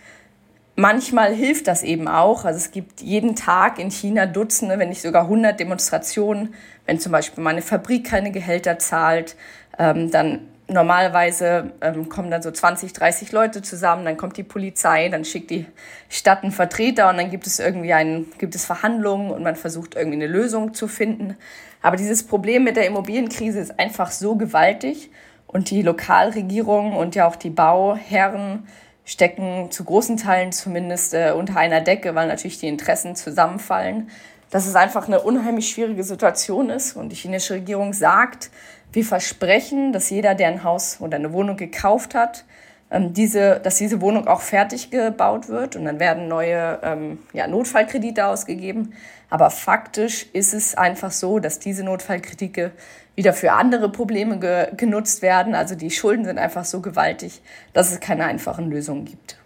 manchmal 0.76 1.34
hilft 1.34 1.68
das 1.68 1.84
eben 1.84 2.08
auch. 2.08 2.46
Also 2.46 2.58
es 2.58 2.72
gibt 2.72 3.02
jeden 3.02 3.36
Tag 3.36 3.80
in 3.80 3.90
China 3.90 4.26
Dutzende, 4.26 4.80
wenn 4.80 4.90
nicht 4.90 5.02
sogar 5.02 5.24
100 5.24 5.60
Demonstrationen. 5.60 6.54
Wenn 6.86 7.00
zum 7.00 7.12
Beispiel 7.12 7.44
meine 7.44 7.62
Fabrik 7.62 8.06
keine 8.06 8.32
Gehälter 8.32 8.80
zahlt, 8.80 9.36
ähm, 9.80 10.12
dann 10.12 10.42
normalerweise 10.74 11.72
ähm, 11.82 12.10
kommen 12.10 12.30
dann 12.30 12.42
so 12.42 12.52
20, 12.52 12.94
30 12.94 13.32
Leute 13.32 13.62
zusammen, 13.62 14.06
dann 14.06 14.18
kommt 14.18 14.36
die 14.38 14.44
Polizei, 14.44 15.10
dann 15.10 15.24
schickt 15.24 15.52
die 15.52 15.66
Stadt 16.10 16.44
einen 16.44 16.52
Vertreter 16.52 17.10
und 17.10 17.18
dann 17.18 17.30
gibt 17.30 17.48
es 17.48 17.60
irgendwie 17.60 17.94
einen, 17.94 18.32
gibt 18.38 18.56
es 18.56 18.66
Verhandlungen 18.66 19.32
und 19.32 19.44
man 19.44 19.56
versucht 19.56 19.96
irgendwie 19.96 20.18
eine 20.18 20.28
Lösung 20.28 20.74
zu 20.74 20.88
finden. 20.88 21.38
Aber 21.82 21.96
dieses 21.96 22.26
Problem 22.26 22.64
mit 22.64 22.76
der 22.76 22.88
Immobilienkrise 22.88 23.60
ist 23.60 23.80
einfach 23.80 24.12
so 24.12 24.36
gewaltig 24.36 25.12
und 25.48 25.70
die 25.70 25.82
Lokalregierung 25.82 26.96
und 26.96 27.16
ja 27.16 27.28
auch 27.28 27.36
die 27.36 27.50
Bauherren 27.50 28.68
stecken 29.06 29.70
zu 29.70 29.84
großen 29.84 30.18
Teilen 30.18 30.52
zumindest 30.52 31.14
äh, 31.14 31.34
unter 31.36 31.58
einer 31.58 31.82
Decke, 31.82 32.16
weil 32.16 32.28
natürlich 32.28 32.60
die 32.60 32.68
Interessen 32.68 33.16
zusammenfallen, 33.16 34.10
dass 34.50 34.68
es 34.68 34.76
einfach 34.76 35.08
eine 35.08 35.22
unheimlich 35.22 35.70
schwierige 35.70 36.04
Situation 36.04 36.70
ist 36.70 36.96
und 36.96 37.10
die 37.10 37.16
chinesische 37.16 37.56
Regierung 37.56 37.94
sagt, 37.94 38.50
wir 38.94 39.04
versprechen, 39.04 39.92
dass 39.92 40.10
jeder, 40.10 40.36
der 40.36 40.48
ein 40.48 40.64
Haus 40.64 41.02
oder 41.02 41.18
eine 41.18 41.34
Wohnung 41.34 41.58
gekauft 41.58 42.16
hat, 42.16 42.46
ähm, 42.92 43.14
diese, 43.14 43.60
dass 43.60 43.78
diese 43.78 44.02
Wohnung 44.02 44.28
auch 44.28 44.42
fertig 44.42 44.92
gebaut 44.92 45.50
wird 45.50 45.76
und 45.76 45.86
dann 45.86 46.00
werden 46.00 46.28
neue 46.28 46.80
ähm, 46.84 47.20
ja, 47.34 47.48
Notfallkredite 47.48 48.26
ausgegeben. 48.28 48.94
Aber 49.30 49.50
faktisch 49.50 50.28
ist 50.34 50.54
es 50.54 50.76
einfach 50.76 51.12
so, 51.12 51.40
dass 51.40 51.58
diese 51.58 51.84
Notfallkredite 51.84 52.72
wieder 53.16 53.34
für 53.34 53.54
andere 53.54 53.92
Probleme 53.92 54.38
ge 54.40 54.68
genutzt 54.78 55.24
werden. 55.24 55.56
Also 55.56 55.74
die 55.76 55.90
Schulden 55.90 56.26
sind 56.26 56.38
einfach 56.38 56.66
so 56.66 56.82
gewaltig, 56.82 57.42
dass 57.74 57.92
es 57.92 58.00
keine 58.00 58.26
einfachen 58.26 58.70
Lösungen 58.70 59.06
gibt. 59.06 59.38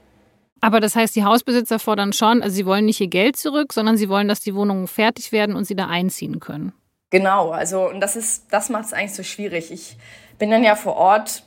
Aber 0.59 0.79
das 0.79 0.95
heißt, 0.95 1.15
die 1.15 1.23
Hausbesitzer 1.23 1.79
fordern 1.79 2.13
schon, 2.13 2.41
also 2.41 2.55
sie 2.55 2.65
wollen 2.65 2.85
nicht 2.85 2.99
ihr 2.99 3.07
Geld 3.07 3.37
zurück, 3.37 3.71
sondern 3.73 3.95
sie 3.95 4.09
wollen, 4.09 4.27
dass 4.27 4.41
die 4.41 4.55
Wohnungen 4.55 4.87
fertig 4.87 5.31
werden 5.31 5.55
und 5.55 5.65
sie 5.65 5.75
da 5.75 5.87
einziehen 5.87 6.39
können. 6.39 6.73
Genau, 7.09 7.51
also 7.51 7.87
und 7.89 8.01
das 8.01 8.15
ist, 8.15 8.45
das 8.51 8.69
macht 8.69 8.85
es 8.85 8.93
eigentlich 8.93 9.13
so 9.13 9.23
schwierig. 9.23 9.71
Ich 9.71 9.97
bin 10.37 10.51
dann 10.51 10.63
ja 10.63 10.75
vor 10.75 10.95
Ort 10.97 11.43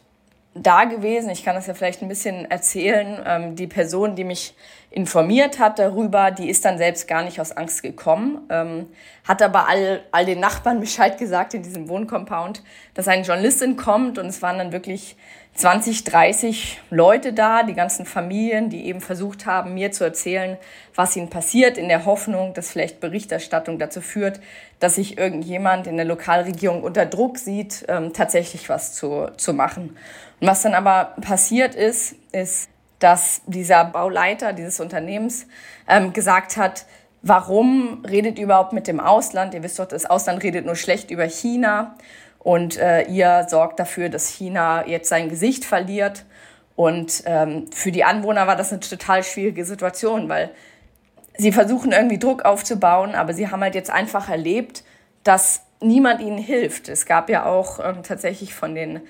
da 0.55 0.85
gewesen. 0.85 1.31
Ich 1.31 1.45
kann 1.45 1.55
das 1.55 1.67
ja 1.67 1.75
vielleicht 1.75 2.03
ein 2.03 2.09
bisschen 2.09 2.51
erzählen. 2.51 3.23
Ähm, 3.27 3.57
die 3.57 3.67
Person, 3.67 4.17
die 4.17 4.25
mich 4.25 4.55
informiert 4.91 5.61
hat 5.61 5.79
darüber, 5.79 6.33
die 6.33 6.51
ist 6.51 6.65
dann 6.65 6.77
selbst 6.77 7.07
gar 7.07 7.23
nicht 7.23 7.41
aus 7.41 7.53
Angst 7.53 7.83
gekommen, 7.83 8.41
ähm, 8.51 8.89
hat 9.27 9.41
aber 9.41 9.69
all, 9.69 10.03
all 10.11 10.25
den 10.25 10.41
Nachbarn 10.41 10.81
Bescheid 10.81 11.17
gesagt 11.17 11.55
in 11.55 11.63
diesem 11.63 11.89
Wohncompound, 11.89 12.63
dass 12.95 13.07
eine 13.07 13.23
Journalistin 13.23 13.77
kommt 13.77 14.19
und 14.19 14.27
es 14.27 14.43
waren 14.43 14.59
dann 14.59 14.73
wirklich 14.73 15.17
20, 15.55 16.05
30 16.05 16.81
Leute 16.91 17.33
da, 17.33 17.63
die 17.63 17.75
ganzen 17.75 18.07
Familien, 18.07 18.71
die 18.71 18.87
eben 18.87 19.01
versucht 19.01 19.47
haben, 19.47 19.75
mir 19.75 19.93
zu 19.93 20.05
erzählen, 20.05 20.57
was 20.95 21.17
ihnen 21.17 21.29
passiert, 21.29 21.77
in 21.77 21.89
der 21.89 22.07
Hoffnung, 22.07 22.55
dass 22.55 22.71
vielleicht 22.71 23.01
Berichterstattung 23.01 23.79
dazu 23.79 24.01
führt, 24.01 24.41
dass 24.79 24.95
sich 24.95 25.19
irgendjemand 25.19 25.87
in 25.87 25.97
der 25.97 26.07
Lokalregierung 26.07 26.83
unter 26.83 27.05
Druck 27.05 27.37
sieht, 27.37 27.85
ähm, 27.89 28.13
tatsächlich 28.13 28.69
was 28.69 28.95
zu, 28.95 29.29
zu 29.37 29.53
machen. 29.53 29.97
Und 30.41 30.47
was 30.47 30.63
dann 30.63 30.75
aber 30.75 31.17
passiert 31.21 31.75
ist, 31.75 32.15
ist, 32.33 32.70
dass 33.01 33.43
dieser 33.47 33.85
Bauleiter 33.85 34.53
dieses 34.53 34.79
Unternehmens 34.79 35.47
ähm, 35.89 36.13
gesagt 36.13 36.57
hat, 36.57 36.87
warum 37.23 38.05
redet 38.09 38.39
ihr 38.39 38.45
überhaupt 38.45 38.73
mit 38.73 38.87
dem 38.87 39.01
Ausland? 39.01 39.55
Ihr 39.55 39.63
wisst 39.63 39.79
doch, 39.79 39.87
das 39.87 40.07
Ausland 40.07 40.43
redet 40.43 40.65
nur 40.67 40.77
schlecht 40.77 41.11
über 41.11 41.25
China. 41.25 41.97
Und 42.39 42.79
äh, 42.79 43.03
ihr 43.03 43.47
sorgt 43.49 43.81
dafür, 43.81 44.09
dass 44.09 44.29
China 44.29 44.87
jetzt 44.87 45.09
sein 45.09 45.29
Gesicht 45.29 45.65
verliert. 45.65 46.25
Und 46.77 47.23
ähm, 47.27 47.67
für 47.75 47.93
die 47.93 48.05
Anwohner 48.05 48.47
war 48.47 48.57
das 48.57 48.73
eine 48.73 48.81
total 48.81 49.23
schwierige 49.23 49.65
Situation, 49.65 50.29
weil 50.31 50.51
sie 51.37 51.53
versuchen 51.53 51.93
irgendwie 51.93 52.19
Druck 52.19 52.45
aufzubauen, 52.45 53.15
aber 53.15 53.35
sie 53.35 53.51
haben 53.51 53.61
halt 53.61 53.75
jetzt 53.75 53.91
einfach 53.91 54.31
erlebt, 54.31 54.85
dass 55.23 55.63
niemand 55.81 56.21
ihnen 56.21 56.39
hilft. 56.39 56.89
Es 56.89 57.05
gab 57.05 57.29
ja 57.29 57.45
auch 57.45 57.81
ähm, 57.81 58.03
tatsächlich 58.03 58.55
von 58.55 58.75
den 58.75 59.01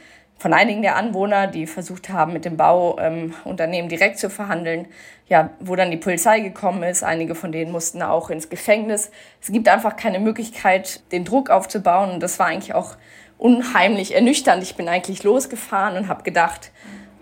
von 0.40 0.54
einigen 0.54 0.80
der 0.80 0.97
Anwohner, 0.97 1.49
die 1.49 1.66
versucht 1.66 2.09
haben, 2.09 2.32
mit 2.32 2.47
dem 2.47 2.56
Bauunternehmen 2.56 3.85
ähm, 3.85 3.88
direkt 3.90 4.18
zu 4.18 4.30
verhandeln, 4.30 4.88
ja, 5.28 5.50
wo 5.61 5.76
dann 5.76 5.90
die 5.90 5.99
Polizei 5.99 6.40
gekommen 6.40 6.82
ist. 6.82 7.02
Einige 7.02 7.35
von 7.35 7.52
denen 7.52 7.70
mussten 7.70 8.00
auch 8.00 8.30
ins 8.30 8.49
Gefängnis. 8.49 9.11
Es 9.42 9.52
gibt 9.52 9.68
einfach 9.68 9.97
keine 9.97 10.18
Möglichkeit, 10.18 11.02
den 11.12 11.26
Druck 11.26 11.50
aufzubauen. 11.50 12.12
Und 12.12 12.23
das 12.23 12.38
war 12.38 12.47
eigentlich 12.47 12.73
auch 12.73 12.97
unheimlich 13.37 14.14
ernüchternd. 14.14 14.62
Ich 14.62 14.76
bin 14.76 14.88
eigentlich 14.88 15.25
losgefahren 15.25 15.99
und 15.99 16.09
habe 16.09 16.23
gedacht, 16.23 16.73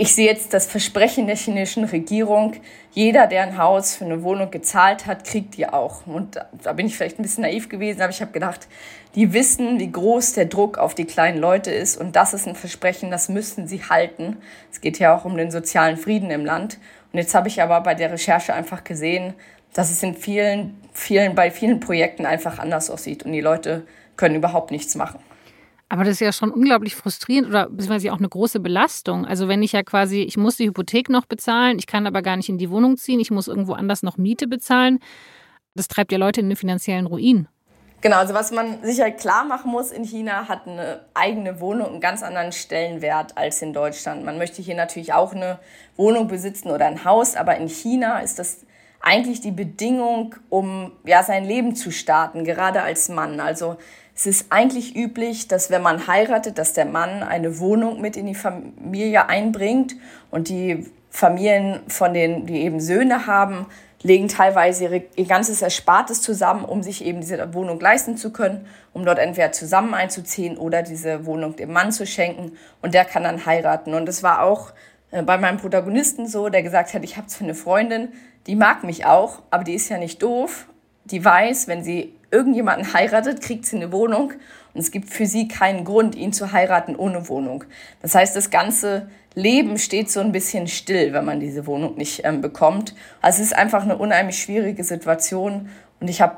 ich 0.00 0.14
sehe 0.14 0.26
jetzt 0.26 0.54
das 0.54 0.66
Versprechen 0.66 1.26
der 1.26 1.34
chinesischen 1.34 1.82
Regierung, 1.82 2.54
jeder, 2.92 3.26
der 3.26 3.42
ein 3.42 3.58
Haus 3.58 3.96
für 3.96 4.04
eine 4.04 4.22
Wohnung 4.22 4.48
gezahlt 4.52 5.06
hat, 5.06 5.24
kriegt 5.24 5.56
die 5.56 5.68
auch. 5.68 6.06
Und 6.06 6.38
da 6.62 6.72
bin 6.72 6.86
ich 6.86 6.96
vielleicht 6.96 7.18
ein 7.18 7.22
bisschen 7.22 7.42
naiv 7.42 7.68
gewesen, 7.68 8.00
aber 8.00 8.10
ich 8.10 8.20
habe 8.20 8.30
gedacht, 8.30 8.68
die 9.16 9.32
wissen, 9.32 9.80
wie 9.80 9.90
groß 9.90 10.34
der 10.34 10.44
Druck 10.44 10.78
auf 10.78 10.94
die 10.94 11.04
kleinen 11.04 11.38
Leute 11.38 11.72
ist. 11.72 11.96
Und 11.96 12.14
das 12.14 12.32
ist 12.32 12.46
ein 12.46 12.54
Versprechen, 12.54 13.10
das 13.10 13.28
müssen 13.28 13.66
sie 13.66 13.82
halten. 13.82 14.36
Es 14.70 14.80
geht 14.80 15.00
ja 15.00 15.16
auch 15.16 15.24
um 15.24 15.36
den 15.36 15.50
sozialen 15.50 15.96
Frieden 15.96 16.30
im 16.30 16.44
Land. 16.44 16.78
Und 17.12 17.18
jetzt 17.18 17.34
habe 17.34 17.48
ich 17.48 17.60
aber 17.60 17.80
bei 17.80 17.96
der 17.96 18.12
Recherche 18.12 18.54
einfach 18.54 18.84
gesehen, 18.84 19.34
dass 19.72 19.90
es 19.90 20.00
in 20.04 20.14
vielen, 20.14 20.80
vielen, 20.92 21.34
bei 21.34 21.50
vielen 21.50 21.80
Projekten 21.80 22.24
einfach 22.24 22.60
anders 22.60 22.88
aussieht. 22.88 23.24
Und 23.24 23.32
die 23.32 23.40
Leute 23.40 23.84
können 24.16 24.36
überhaupt 24.36 24.70
nichts 24.70 24.94
machen. 24.94 25.18
Aber 25.90 26.04
das 26.04 26.14
ist 26.14 26.20
ja 26.20 26.32
schon 26.32 26.50
unglaublich 26.50 26.94
frustrierend 26.94 27.48
oder 27.48 27.70
beziehungsweise 27.70 28.12
auch 28.12 28.18
eine 28.18 28.28
große 28.28 28.60
Belastung. 28.60 29.24
Also 29.24 29.48
wenn 29.48 29.62
ich 29.62 29.72
ja 29.72 29.82
quasi, 29.82 30.20
ich 30.20 30.36
muss 30.36 30.56
die 30.56 30.66
Hypothek 30.66 31.08
noch 31.08 31.24
bezahlen, 31.24 31.78
ich 31.78 31.86
kann 31.86 32.06
aber 32.06 32.20
gar 32.20 32.36
nicht 32.36 32.50
in 32.50 32.58
die 32.58 32.70
Wohnung 32.70 32.98
ziehen, 32.98 33.20
ich 33.20 33.30
muss 33.30 33.48
irgendwo 33.48 33.72
anders 33.72 34.02
noch 34.02 34.18
Miete 34.18 34.46
bezahlen. 34.46 34.98
Das 35.74 35.88
treibt 35.88 36.12
ja 36.12 36.18
Leute 36.18 36.40
in 36.40 36.48
den 36.48 36.56
finanziellen 36.56 37.06
Ruin. 37.06 37.48
Genau, 38.00 38.18
also 38.18 38.32
was 38.32 38.52
man 38.52 38.78
sicher 38.84 39.10
klar 39.10 39.44
machen 39.44 39.72
muss, 39.72 39.90
in 39.90 40.04
China 40.04 40.46
hat 40.46 40.68
eine 40.68 41.00
eigene 41.14 41.60
Wohnung 41.60 41.88
einen 41.88 42.00
ganz 42.00 42.22
anderen 42.22 42.52
Stellenwert 42.52 43.36
als 43.36 43.60
in 43.60 43.72
Deutschland. 43.72 44.24
Man 44.24 44.38
möchte 44.38 44.62
hier 44.62 44.76
natürlich 44.76 45.14
auch 45.14 45.34
eine 45.34 45.58
Wohnung 45.96 46.28
besitzen 46.28 46.70
oder 46.70 46.86
ein 46.86 47.04
Haus, 47.04 47.34
aber 47.34 47.56
in 47.56 47.68
China 47.68 48.20
ist 48.20 48.38
das 48.38 48.66
eigentlich 49.00 49.40
die 49.40 49.50
Bedingung, 49.50 50.36
um 50.48 50.92
ja 51.04 51.24
sein 51.24 51.44
Leben 51.44 51.74
zu 51.74 51.90
starten, 51.90 52.44
gerade 52.44 52.82
als 52.82 53.08
Mann. 53.08 53.40
Also 53.40 53.78
es 54.18 54.26
ist 54.26 54.46
eigentlich 54.50 54.96
üblich, 54.96 55.46
dass 55.46 55.70
wenn 55.70 55.80
man 55.80 56.08
heiratet, 56.08 56.58
dass 56.58 56.72
der 56.72 56.86
Mann 56.86 57.22
eine 57.22 57.60
Wohnung 57.60 58.00
mit 58.00 58.16
in 58.16 58.26
die 58.26 58.34
Familie 58.34 59.28
einbringt 59.28 59.94
und 60.32 60.48
die 60.48 60.90
Familien 61.08 61.78
von 61.86 62.14
denen, 62.14 62.44
die 62.44 62.62
eben 62.62 62.80
Söhne 62.80 63.28
haben, 63.28 63.66
legen 64.02 64.26
teilweise 64.26 64.84
ihre, 64.84 65.02
ihr 65.14 65.26
ganzes 65.26 65.62
Erspartes 65.62 66.20
zusammen, 66.20 66.64
um 66.64 66.82
sich 66.82 67.04
eben 67.04 67.20
diese 67.20 67.54
Wohnung 67.54 67.78
leisten 67.78 68.16
zu 68.16 68.32
können, 68.32 68.66
um 68.92 69.04
dort 69.04 69.20
entweder 69.20 69.52
zusammen 69.52 69.94
einzuziehen 69.94 70.58
oder 70.58 70.82
diese 70.82 71.24
Wohnung 71.24 71.54
dem 71.54 71.72
Mann 71.72 71.92
zu 71.92 72.04
schenken 72.04 72.58
und 72.82 72.94
der 72.94 73.04
kann 73.04 73.22
dann 73.22 73.46
heiraten. 73.46 73.94
Und 73.94 74.06
das 74.06 74.24
war 74.24 74.42
auch 74.42 74.72
äh, 75.12 75.22
bei 75.22 75.38
meinem 75.38 75.58
Protagonisten 75.58 76.26
so, 76.26 76.48
der 76.48 76.64
gesagt 76.64 76.92
hat, 76.92 77.04
ich 77.04 77.16
habe 77.16 77.28
zwar 77.28 77.44
eine 77.44 77.54
Freundin, 77.54 78.08
die 78.48 78.56
mag 78.56 78.82
mich 78.82 79.06
auch, 79.06 79.42
aber 79.50 79.62
die 79.62 79.74
ist 79.74 79.88
ja 79.88 79.98
nicht 79.98 80.24
doof. 80.24 80.66
Die 81.04 81.24
weiß, 81.24 81.68
wenn 81.68 81.84
sie 81.84 82.17
irgendjemanden 82.30 82.92
heiratet, 82.92 83.40
kriegt 83.40 83.66
sie 83.66 83.76
eine 83.76 83.92
Wohnung 83.92 84.32
und 84.74 84.80
es 84.80 84.90
gibt 84.90 85.10
für 85.10 85.26
sie 85.26 85.48
keinen 85.48 85.84
Grund, 85.84 86.14
ihn 86.14 86.32
zu 86.32 86.52
heiraten 86.52 86.94
ohne 86.96 87.28
Wohnung. 87.28 87.64
Das 88.02 88.14
heißt, 88.14 88.36
das 88.36 88.50
ganze 88.50 89.08
Leben 89.34 89.78
steht 89.78 90.10
so 90.10 90.20
ein 90.20 90.32
bisschen 90.32 90.66
still, 90.66 91.12
wenn 91.12 91.24
man 91.24 91.40
diese 91.40 91.66
Wohnung 91.66 91.96
nicht 91.96 92.24
ähm, 92.24 92.40
bekommt. 92.40 92.94
Also 93.22 93.40
es 93.40 93.48
ist 93.48 93.56
einfach 93.56 93.82
eine 93.82 93.96
unheimlich 93.96 94.38
schwierige 94.38 94.84
Situation 94.84 95.68
und 96.00 96.08
ich 96.08 96.20
habe 96.20 96.36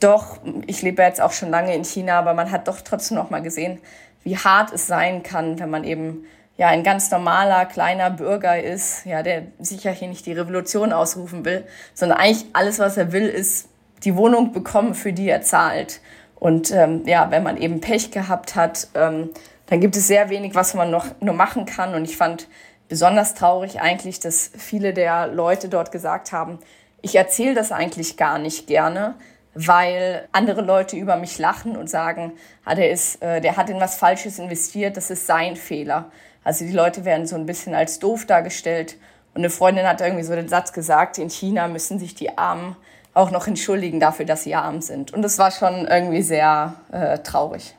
doch, 0.00 0.38
ich 0.66 0.82
lebe 0.82 1.02
jetzt 1.02 1.20
auch 1.20 1.32
schon 1.32 1.50
lange 1.50 1.74
in 1.74 1.84
China, 1.84 2.18
aber 2.18 2.34
man 2.34 2.50
hat 2.50 2.68
doch 2.68 2.80
trotzdem 2.80 3.16
noch 3.16 3.30
mal 3.30 3.42
gesehen, 3.42 3.78
wie 4.22 4.36
hart 4.36 4.72
es 4.72 4.86
sein 4.86 5.22
kann, 5.22 5.58
wenn 5.58 5.70
man 5.70 5.84
eben 5.84 6.24
ja 6.56 6.68
ein 6.68 6.82
ganz 6.84 7.10
normaler 7.10 7.66
kleiner 7.66 8.10
Bürger 8.10 8.62
ist, 8.62 9.04
ja, 9.06 9.22
der 9.22 9.42
sicher 9.58 9.90
hier 9.90 10.08
nicht 10.08 10.26
die 10.26 10.32
Revolution 10.32 10.92
ausrufen 10.92 11.44
will, 11.44 11.64
sondern 11.94 12.18
eigentlich 12.18 12.46
alles, 12.52 12.78
was 12.78 12.96
er 12.96 13.12
will, 13.12 13.26
ist 13.26 13.68
die 14.02 14.16
Wohnung 14.16 14.52
bekommen, 14.52 14.94
für 14.94 15.12
die 15.12 15.28
er 15.28 15.42
zahlt. 15.42 16.00
Und 16.34 16.70
ähm, 16.72 17.02
ja, 17.06 17.30
wenn 17.30 17.42
man 17.42 17.56
eben 17.56 17.80
Pech 17.80 18.10
gehabt 18.10 18.54
hat, 18.54 18.88
ähm, 18.94 19.30
dann 19.66 19.80
gibt 19.80 19.96
es 19.96 20.06
sehr 20.06 20.28
wenig, 20.28 20.54
was 20.54 20.74
man 20.74 20.90
noch 20.90 21.06
nur 21.20 21.34
machen 21.34 21.64
kann. 21.64 21.94
Und 21.94 22.04
ich 22.04 22.16
fand 22.16 22.48
besonders 22.88 23.34
traurig 23.34 23.80
eigentlich, 23.80 24.20
dass 24.20 24.50
viele 24.56 24.92
der 24.92 25.28
Leute 25.28 25.68
dort 25.68 25.90
gesagt 25.90 26.32
haben, 26.32 26.58
ich 27.00 27.16
erzähle 27.16 27.54
das 27.54 27.72
eigentlich 27.72 28.16
gar 28.16 28.38
nicht 28.38 28.66
gerne, 28.66 29.14
weil 29.54 30.28
andere 30.32 30.62
Leute 30.62 30.96
über 30.96 31.16
mich 31.16 31.38
lachen 31.38 31.76
und 31.76 31.88
sagen, 31.88 32.32
ah, 32.64 32.74
der, 32.74 32.90
ist, 32.90 33.22
äh, 33.22 33.40
der 33.40 33.56
hat 33.56 33.70
in 33.70 33.80
was 33.80 33.96
Falsches 33.96 34.38
investiert, 34.38 34.96
das 34.96 35.10
ist 35.10 35.26
sein 35.26 35.56
Fehler. 35.56 36.10
Also 36.42 36.64
die 36.64 36.72
Leute 36.72 37.04
werden 37.04 37.26
so 37.26 37.36
ein 37.36 37.46
bisschen 37.46 37.74
als 37.74 37.98
doof 37.98 38.26
dargestellt. 38.26 38.96
Und 39.34 39.40
eine 39.40 39.50
Freundin 39.50 39.86
hat 39.86 40.00
irgendwie 40.00 40.24
so 40.24 40.34
den 40.34 40.48
Satz 40.48 40.72
gesagt, 40.72 41.18
in 41.18 41.30
China 41.30 41.68
müssen 41.68 41.98
sich 41.98 42.14
die 42.14 42.36
Armen 42.36 42.76
auch 43.14 43.30
noch 43.30 43.46
entschuldigen 43.46 44.00
dafür, 44.00 44.26
dass 44.26 44.42
sie 44.44 44.54
arm 44.54 44.80
sind. 44.80 45.12
Und 45.12 45.22
das 45.22 45.38
war 45.38 45.50
schon 45.50 45.86
irgendwie 45.86 46.22
sehr 46.22 46.74
äh, 46.90 47.18
traurig. 47.20 47.76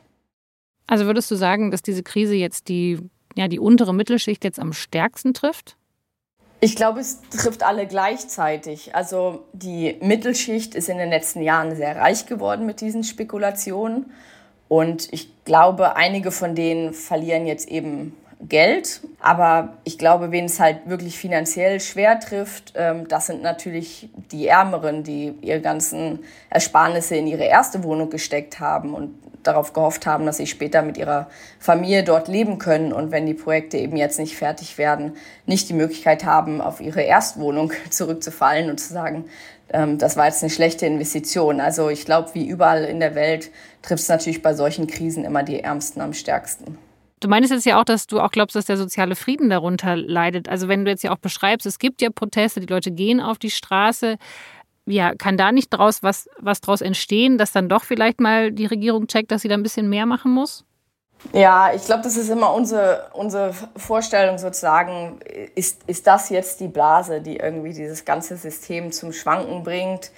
Also 0.87 1.05
würdest 1.05 1.29
du 1.29 1.35
sagen, 1.35 1.71
dass 1.71 1.81
diese 1.81 2.03
Krise 2.03 2.35
jetzt 2.35 2.69
die, 2.69 2.99
ja, 3.35 3.47
die 3.47 3.59
untere 3.59 3.93
Mittelschicht 3.93 4.43
jetzt 4.43 4.59
am 4.59 4.71
stärksten 4.73 5.33
trifft? 5.33 5.75
Ich 6.61 6.75
glaube, 6.75 7.01
es 7.01 7.21
trifft 7.29 7.63
alle 7.63 7.85
gleichzeitig. 7.85 8.95
Also 8.95 9.45
die 9.51 9.97
Mittelschicht 10.01 10.73
ist 10.73 10.89
in 10.89 10.97
den 10.97 11.09
letzten 11.09 11.41
Jahren 11.41 11.75
sehr 11.75 11.97
reich 11.97 12.25
geworden 12.25 12.65
mit 12.65 12.81
diesen 12.81 13.03
Spekulationen. 13.03 14.11
Und 14.67 15.11
ich 15.11 15.29
glaube, 15.43 15.95
einige 15.95 16.31
von 16.31 16.55
denen 16.55 16.93
verlieren 16.93 17.45
jetzt 17.45 17.67
eben 17.67 18.15
Geld. 18.41 19.01
Aber 19.19 19.73
ich 19.83 19.97
glaube, 19.97 20.31
wen 20.31 20.45
es 20.45 20.59
halt 20.59 20.87
wirklich 20.87 21.17
finanziell 21.17 21.79
schwer 21.79 22.19
trifft, 22.19 22.73
ähm, 22.75 23.07
das 23.07 23.27
sind 23.27 23.41
natürlich 23.41 24.09
die 24.31 24.47
Ärmeren, 24.47 25.03
die 25.03 25.33
ihre 25.41 25.61
ganzen 25.61 26.19
Ersparnisse 26.49 27.15
in 27.15 27.27
ihre 27.27 27.45
erste 27.45 27.83
Wohnung 27.83 28.09
gesteckt 28.09 28.59
haben 28.59 28.93
und 28.93 29.15
darauf 29.43 29.73
gehofft 29.73 30.05
haben, 30.05 30.25
dass 30.25 30.37
sie 30.37 30.47
später 30.47 30.81
mit 30.81 30.97
ihrer 30.97 31.27
Familie 31.59 32.03
dort 32.03 32.27
leben 32.27 32.57
können 32.57 32.91
und 32.91 33.11
wenn 33.11 33.25
die 33.25 33.33
Projekte 33.33 33.77
eben 33.77 33.95
jetzt 33.95 34.19
nicht 34.19 34.35
fertig 34.35 34.77
werden, 34.77 35.15
nicht 35.45 35.69
die 35.69 35.73
Möglichkeit 35.73 36.25
haben, 36.25 36.61
auf 36.61 36.81
ihre 36.81 37.01
Erstwohnung 37.01 37.71
zurückzufallen 37.89 38.69
und 38.69 38.79
zu 38.79 38.93
sagen, 38.93 39.25
ähm, 39.69 39.97
das 39.97 40.17
war 40.17 40.25
jetzt 40.25 40.43
eine 40.43 40.49
schlechte 40.49 40.85
Investition. 40.85 41.59
Also 41.59 41.89
ich 41.89 42.05
glaube, 42.05 42.29
wie 42.33 42.47
überall 42.47 42.83
in 42.83 42.99
der 42.99 43.15
Welt 43.15 43.51
trifft 43.81 44.03
es 44.03 44.09
natürlich 44.09 44.41
bei 44.41 44.53
solchen 44.53 44.87
Krisen 44.87 45.23
immer 45.23 45.43
die 45.43 45.61
Ärmsten 45.61 46.01
am 46.01 46.13
stärksten. 46.13 46.77
Du 47.19 47.27
meinst 47.29 47.51
jetzt 47.51 47.65
ja 47.65 47.79
auch, 47.79 47.85
dass 47.85 48.07
du 48.07 48.19
auch 48.19 48.31
glaubst, 48.31 48.55
dass 48.55 48.65
der 48.65 48.77
soziale 48.77 49.15
Frieden 49.15 49.49
darunter 49.49 49.95
leidet. 49.95 50.49
Also 50.49 50.67
wenn 50.67 50.83
du 50.83 50.91
jetzt 50.91 51.03
ja 51.03 51.11
auch 51.11 51.17
beschreibst, 51.17 51.65
es 51.65 51.79
gibt 51.79 52.01
ja 52.01 52.09
Proteste, 52.09 52.59
die 52.59 52.71
Leute 52.71 52.91
gehen 52.91 53.21
auf 53.21 53.37
die 53.37 53.51
Straße. 53.51 54.17
Ja, 54.85 55.15
kann 55.15 55.37
da 55.37 55.51
nicht 55.51 55.69
draus 55.69 56.03
was, 56.03 56.29
was 56.37 56.61
draus 56.61 56.81
entstehen, 56.81 57.37
dass 57.37 57.51
dann 57.51 57.69
doch 57.69 57.83
vielleicht 57.83 58.19
mal 58.19 58.51
die 58.51 58.65
Regierung 58.65 59.07
checkt, 59.07 59.31
dass 59.31 59.41
sie 59.41 59.47
da 59.47 59.55
ein 59.55 59.63
bisschen 59.63 59.89
mehr 59.89 60.05
machen 60.05 60.31
muss? 60.31 60.65
Ja, 61.33 61.73
ich 61.73 61.85
glaube, 61.85 62.03
das 62.03 62.17
ist 62.17 62.29
immer 62.29 62.53
unsere, 62.53 63.09
unsere 63.13 63.53
Vorstellung 63.75 64.37
sozusagen. 64.37 65.19
Ist, 65.55 65.81
ist 65.87 66.05
das 66.05 66.29
jetzt 66.29 66.59
die 66.59 66.67
Blase, 66.67 67.21
die 67.21 67.37
irgendwie 67.37 67.73
dieses 67.73 68.05
ganze 68.05 68.37
System 68.37 68.91
zum 68.91 69.11
Schwanken 69.11 69.63
bringt? 69.63 70.11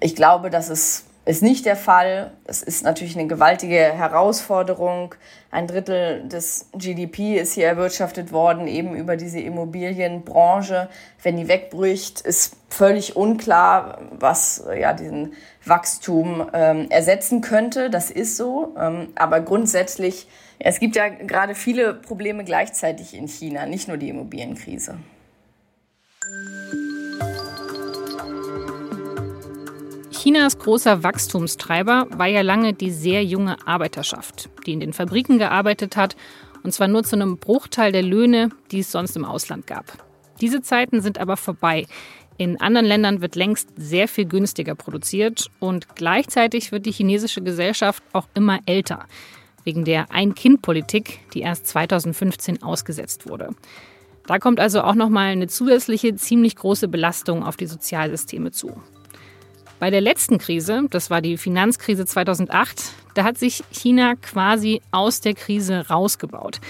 Ich 0.00 0.14
glaube, 0.14 0.50
dass 0.50 0.68
es 0.68 1.07
ist 1.28 1.42
nicht 1.42 1.66
der 1.66 1.76
Fall. 1.76 2.32
Es 2.46 2.62
ist 2.62 2.84
natürlich 2.84 3.14
eine 3.14 3.28
gewaltige 3.28 3.76
Herausforderung. 3.76 5.14
Ein 5.50 5.66
Drittel 5.66 6.26
des 6.26 6.70
GDP 6.72 7.36
ist 7.38 7.52
hier 7.52 7.66
erwirtschaftet 7.66 8.32
worden, 8.32 8.66
eben 8.66 8.94
über 8.94 9.14
diese 9.18 9.38
Immobilienbranche. 9.38 10.88
Wenn 11.22 11.36
die 11.36 11.46
wegbricht, 11.46 12.22
ist 12.22 12.56
völlig 12.70 13.14
unklar, 13.14 14.00
was 14.12 14.64
ja 14.74 14.94
diesen 14.94 15.34
Wachstum 15.66 16.48
ähm, 16.54 16.86
ersetzen 16.88 17.42
könnte. 17.42 17.90
Das 17.90 18.10
ist 18.10 18.38
so. 18.38 18.74
Ähm, 18.78 19.08
aber 19.14 19.42
grundsätzlich, 19.42 20.28
es 20.58 20.80
gibt 20.80 20.96
ja 20.96 21.08
gerade 21.08 21.54
viele 21.54 21.92
Probleme 21.92 22.42
gleichzeitig 22.42 23.12
in 23.12 23.28
China, 23.28 23.66
nicht 23.66 23.86
nur 23.86 23.98
die 23.98 24.08
Immobilienkrise. 24.08 24.96
Chinas 30.28 30.58
großer 30.58 31.02
Wachstumstreiber 31.02 32.06
war 32.10 32.26
ja 32.26 32.42
lange 32.42 32.74
die 32.74 32.90
sehr 32.90 33.24
junge 33.24 33.56
Arbeiterschaft, 33.66 34.50
die 34.66 34.74
in 34.74 34.80
den 34.80 34.92
Fabriken 34.92 35.38
gearbeitet 35.38 35.96
hat, 35.96 36.16
und 36.62 36.72
zwar 36.72 36.86
nur 36.86 37.02
zu 37.02 37.16
einem 37.16 37.38
Bruchteil 37.38 37.92
der 37.92 38.02
Löhne, 38.02 38.50
die 38.70 38.80
es 38.80 38.92
sonst 38.92 39.16
im 39.16 39.24
Ausland 39.24 39.66
gab. 39.66 39.86
Diese 40.42 40.60
Zeiten 40.60 41.00
sind 41.00 41.16
aber 41.16 41.38
vorbei. 41.38 41.86
In 42.36 42.60
anderen 42.60 42.86
Ländern 42.86 43.22
wird 43.22 43.36
längst 43.36 43.70
sehr 43.78 44.06
viel 44.06 44.26
günstiger 44.26 44.74
produziert 44.74 45.50
und 45.60 45.96
gleichzeitig 45.96 46.72
wird 46.72 46.84
die 46.84 46.92
chinesische 46.92 47.40
Gesellschaft 47.40 48.02
auch 48.12 48.28
immer 48.34 48.58
älter, 48.66 49.06
wegen 49.64 49.86
der 49.86 50.12
Ein-Kind-Politik, 50.12 51.20
die 51.32 51.40
erst 51.40 51.68
2015 51.68 52.62
ausgesetzt 52.62 53.30
wurde. 53.30 53.54
Da 54.26 54.38
kommt 54.38 54.60
also 54.60 54.82
auch 54.82 54.94
noch 54.94 55.08
mal 55.08 55.28
eine 55.28 55.46
zusätzliche 55.46 56.16
ziemlich 56.16 56.54
große 56.54 56.88
Belastung 56.88 57.44
auf 57.44 57.56
die 57.56 57.64
Sozialsysteme 57.64 58.50
zu. 58.50 58.78
Bei 59.78 59.90
der 59.90 60.00
letzten 60.00 60.38
Krise, 60.38 60.86
das 60.90 61.08
war 61.08 61.22
die 61.22 61.36
Finanzkrise 61.36 62.04
2008, 62.04 62.94
da 63.14 63.22
hat 63.22 63.38
sich 63.38 63.62
China 63.70 64.16
quasi 64.16 64.82
aus 64.90 65.20
der 65.20 65.34
Krise 65.34 65.86
rausgebaut. 65.88 66.60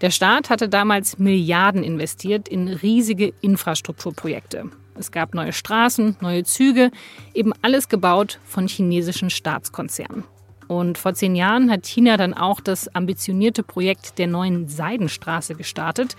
Der 0.00 0.10
Staat 0.10 0.50
hatte 0.50 0.68
damals 0.68 1.18
Milliarden 1.18 1.82
investiert 1.82 2.48
in 2.48 2.68
riesige 2.68 3.32
Infrastrukturprojekte. 3.40 4.70
Es 4.96 5.10
gab 5.10 5.34
neue 5.34 5.52
Straßen, 5.52 6.16
neue 6.20 6.44
Züge, 6.44 6.92
eben 7.32 7.52
alles 7.62 7.88
gebaut 7.88 8.38
von 8.44 8.68
chinesischen 8.68 9.30
Staatskonzernen. 9.30 10.22
Und 10.68 10.96
vor 10.96 11.14
zehn 11.14 11.34
Jahren 11.34 11.72
hat 11.72 11.86
China 11.86 12.16
dann 12.16 12.34
auch 12.34 12.60
das 12.60 12.94
ambitionierte 12.94 13.64
Projekt 13.64 14.18
der 14.18 14.28
neuen 14.28 14.68
Seidenstraße 14.68 15.56
gestartet. 15.56 16.14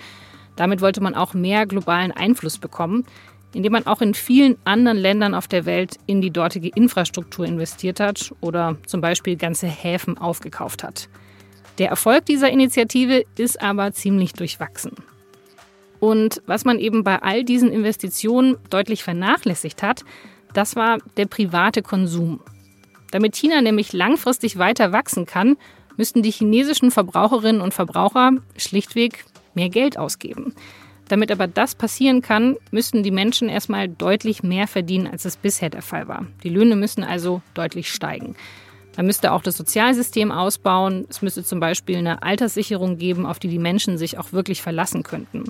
Damit 0.57 0.81
wollte 0.81 1.01
man 1.01 1.15
auch 1.15 1.33
mehr 1.33 1.65
globalen 1.65 2.11
Einfluss 2.11 2.57
bekommen 2.57 3.05
indem 3.55 3.71
man 3.71 3.87
auch 3.87 4.01
in 4.01 4.13
vielen 4.13 4.57
anderen 4.65 4.97
Ländern 4.97 5.33
auf 5.33 5.47
der 5.47 5.65
Welt 5.65 5.97
in 6.07 6.19
die 6.19 6.29
dortige 6.29 6.67
Infrastruktur 6.67 7.45
investiert 7.45 8.01
hat 8.01 8.33
oder 8.41 8.75
zum 8.85 8.99
Beispiel 8.99 9.37
ganze 9.37 9.67
Häfen 9.67 10.17
aufgekauft 10.17 10.83
hat. 10.83 11.07
Der 11.77 11.89
Erfolg 11.89 12.25
dieser 12.25 12.49
Initiative 12.49 13.23
ist 13.37 13.61
aber 13.61 13.93
ziemlich 13.93 14.33
durchwachsen. 14.33 14.91
Und 16.01 16.41
was 16.45 16.65
man 16.65 16.79
eben 16.79 17.05
bei 17.05 17.21
all 17.21 17.45
diesen 17.45 17.71
Investitionen 17.71 18.57
deutlich 18.69 19.03
vernachlässigt 19.03 19.81
hat, 19.81 20.03
das 20.53 20.75
war 20.75 20.99
der 21.15 21.25
private 21.25 21.81
Konsum. 21.81 22.41
Damit 23.11 23.37
China 23.37 23.61
nämlich 23.61 23.93
langfristig 23.93 24.57
weiter 24.57 24.91
wachsen 24.91 25.25
kann, 25.25 25.55
müssten 25.95 26.21
die 26.21 26.31
chinesischen 26.31 26.91
Verbraucherinnen 26.91 27.61
und 27.61 27.73
Verbraucher 27.73 28.31
schlichtweg 28.57 29.23
mehr 29.53 29.69
Geld 29.69 29.97
ausgeben. 29.97 30.53
Damit 31.07 31.31
aber 31.31 31.47
das 31.47 31.75
passieren 31.75 32.21
kann, 32.21 32.57
müssten 32.71 33.03
die 33.03 33.11
Menschen 33.11 33.47
erstmal 33.47 33.87
deutlich 33.87 34.41
mehr 34.41 34.67
verdienen, 34.67 35.07
als 35.07 35.25
es 35.25 35.37
bisher 35.37 35.69
der 35.69 35.83
Fall 35.83 36.07
war. 36.07 36.25
Die 36.43 36.49
Löhne 36.49 36.75
müssen 36.75 37.03
also 37.03 37.41
deutlich 37.53 37.91
steigen. 37.91 38.35
Man 38.97 39.05
müsste 39.05 39.31
auch 39.33 39.43
das 39.43 39.57
Sozialsystem 39.57 40.31
ausbauen. 40.31 41.05
Es 41.09 41.21
müsste 41.21 41.43
zum 41.43 41.59
Beispiel 41.59 41.97
eine 41.97 42.23
Alterssicherung 42.23 42.97
geben, 42.97 43.25
auf 43.25 43.39
die 43.39 43.49
die 43.49 43.59
Menschen 43.59 43.97
sich 43.97 44.17
auch 44.17 44.31
wirklich 44.31 44.61
verlassen 44.61 45.03
könnten. 45.03 45.43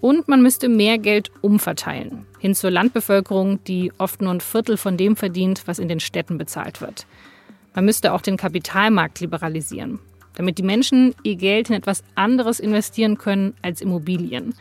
Und 0.00 0.28
man 0.28 0.42
müsste 0.42 0.68
mehr 0.68 0.98
Geld 0.98 1.30
umverteilen, 1.40 2.26
hin 2.38 2.54
zur 2.54 2.70
Landbevölkerung, 2.70 3.64
die 3.64 3.92
oft 3.98 4.20
nur 4.20 4.32
ein 4.32 4.42
Viertel 4.42 4.76
von 4.76 4.98
dem 4.98 5.16
verdient, 5.16 5.62
was 5.66 5.78
in 5.78 5.88
den 5.88 6.00
Städten 6.00 6.36
bezahlt 6.36 6.82
wird. 6.82 7.06
Man 7.74 7.86
müsste 7.86 8.12
auch 8.12 8.20
den 8.20 8.36
Kapitalmarkt 8.36 9.20
liberalisieren 9.20 9.98
damit 10.36 10.58
die 10.58 10.62
Menschen 10.62 11.14
ihr 11.24 11.34
Geld 11.34 11.68
in 11.68 11.74
etwas 11.74 12.04
anderes 12.14 12.60
investieren 12.60 13.18
können 13.18 13.54
als 13.62 13.80
Immobilien. 13.80 14.54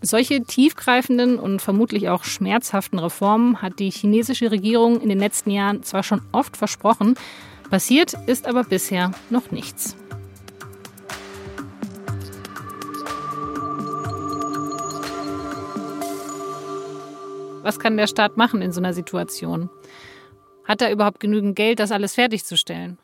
Solche 0.00 0.42
tiefgreifenden 0.42 1.38
und 1.38 1.60
vermutlich 1.60 2.08
auch 2.08 2.24
schmerzhaften 2.24 2.98
Reformen 2.98 3.62
hat 3.62 3.78
die 3.78 3.90
chinesische 3.90 4.50
Regierung 4.50 5.00
in 5.00 5.08
den 5.08 5.18
letzten 5.18 5.50
Jahren 5.50 5.82
zwar 5.82 6.02
schon 6.02 6.22
oft 6.32 6.56
versprochen, 6.56 7.14
passiert 7.70 8.14
ist 8.26 8.48
aber 8.48 8.64
bisher 8.64 9.12
noch 9.30 9.50
nichts. 9.52 9.96
Was 17.62 17.78
kann 17.78 17.96
der 17.96 18.08
Staat 18.08 18.36
machen 18.36 18.60
in 18.60 18.72
so 18.72 18.80
einer 18.80 18.92
Situation? 18.92 19.70
Hat 20.64 20.82
er 20.82 20.90
überhaupt 20.90 21.20
genügend 21.20 21.54
Geld, 21.54 21.78
das 21.78 21.92
alles 21.92 22.14
fertigzustellen? 22.14 22.98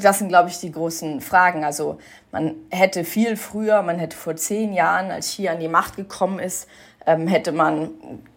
Das 0.00 0.18
sind, 0.18 0.28
glaube 0.28 0.48
ich, 0.48 0.58
die 0.58 0.70
großen 0.70 1.20
Fragen. 1.20 1.64
Also 1.64 1.98
man 2.30 2.54
hätte 2.70 3.04
viel 3.04 3.36
früher, 3.36 3.82
man 3.82 3.98
hätte 3.98 4.16
vor 4.16 4.36
zehn 4.36 4.72
Jahren, 4.72 5.10
als 5.10 5.28
Xi 5.28 5.48
an 5.48 5.60
die 5.60 5.68
Macht 5.68 5.96
gekommen 5.96 6.38
ist, 6.38 6.68
ähm, 7.06 7.26
hätte 7.26 7.52
man, 7.52 7.90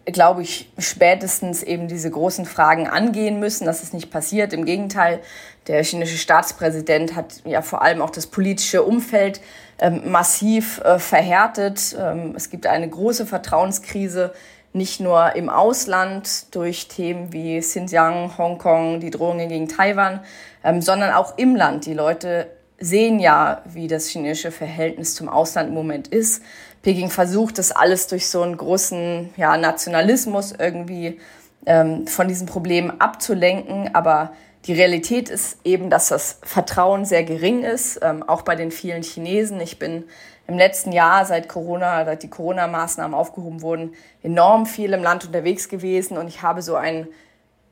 glaube 0.06 0.42
ich, 0.42 0.70
spätestens 0.78 1.62
eben 1.62 1.88
diese 1.88 2.10
großen 2.10 2.46
Fragen 2.46 2.88
angehen 2.88 3.38
müssen. 3.38 3.64
Das 3.64 3.82
ist 3.82 3.94
nicht 3.94 4.10
passiert. 4.10 4.52
Im 4.52 4.64
Gegenteil, 4.64 5.20
der 5.66 5.82
chinesische 5.84 6.18
Staatspräsident 6.18 7.14
hat 7.14 7.42
ja 7.44 7.62
vor 7.62 7.82
allem 7.82 8.02
auch 8.02 8.10
das 8.10 8.26
politische 8.26 8.82
Umfeld 8.82 9.40
ähm, 9.78 10.10
massiv 10.10 10.80
äh, 10.84 10.98
verhärtet. 10.98 11.96
Ähm, 11.98 12.34
es 12.36 12.50
gibt 12.50 12.66
eine 12.66 12.88
große 12.88 13.26
Vertrauenskrise 13.26 14.32
nicht 14.76 15.00
nur 15.00 15.34
im 15.34 15.48
Ausland 15.48 16.54
durch 16.54 16.86
Themen 16.88 17.32
wie 17.32 17.58
Xinjiang, 17.58 18.36
Hongkong, 18.36 19.00
die 19.00 19.10
Drohungen 19.10 19.48
gegen 19.48 19.68
Taiwan, 19.68 20.20
ähm, 20.62 20.82
sondern 20.82 21.12
auch 21.14 21.38
im 21.38 21.56
Land. 21.56 21.86
Die 21.86 21.94
Leute 21.94 22.48
sehen 22.78 23.18
ja, 23.18 23.62
wie 23.64 23.88
das 23.88 24.08
chinesische 24.08 24.52
Verhältnis 24.52 25.14
zum 25.14 25.28
Ausland 25.28 25.70
im 25.70 25.74
Moment 25.74 26.08
ist. 26.08 26.42
Peking 26.82 27.10
versucht, 27.10 27.58
das 27.58 27.72
alles 27.72 28.06
durch 28.06 28.28
so 28.28 28.42
einen 28.42 28.56
großen 28.56 29.30
ja, 29.36 29.56
Nationalismus 29.56 30.52
irgendwie 30.52 31.18
ähm, 31.64 32.06
von 32.06 32.28
diesen 32.28 32.46
Problemen 32.46 33.00
abzulenken. 33.00 33.94
Aber 33.94 34.32
die 34.66 34.74
Realität 34.74 35.30
ist 35.30 35.58
eben, 35.64 35.88
dass 35.90 36.08
das 36.08 36.38
Vertrauen 36.42 37.04
sehr 37.04 37.24
gering 37.24 37.62
ist, 37.62 38.00
ähm, 38.02 38.22
auch 38.22 38.42
bei 38.42 38.56
den 38.56 38.70
vielen 38.70 39.02
Chinesen. 39.02 39.60
Ich 39.60 39.78
bin 39.78 40.04
im 40.48 40.56
letzten 40.56 40.92
Jahr, 40.92 41.24
seit 41.24 41.48
Corona, 41.48 42.04
seit 42.04 42.22
die 42.22 42.30
Corona-Maßnahmen 42.30 43.14
aufgehoben 43.14 43.62
wurden, 43.62 43.94
enorm 44.22 44.66
viel 44.66 44.92
im 44.92 45.02
Land 45.02 45.26
unterwegs 45.26 45.68
gewesen 45.68 46.16
und 46.18 46.28
ich 46.28 46.42
habe 46.42 46.62
so 46.62 46.76
einen 46.76 47.08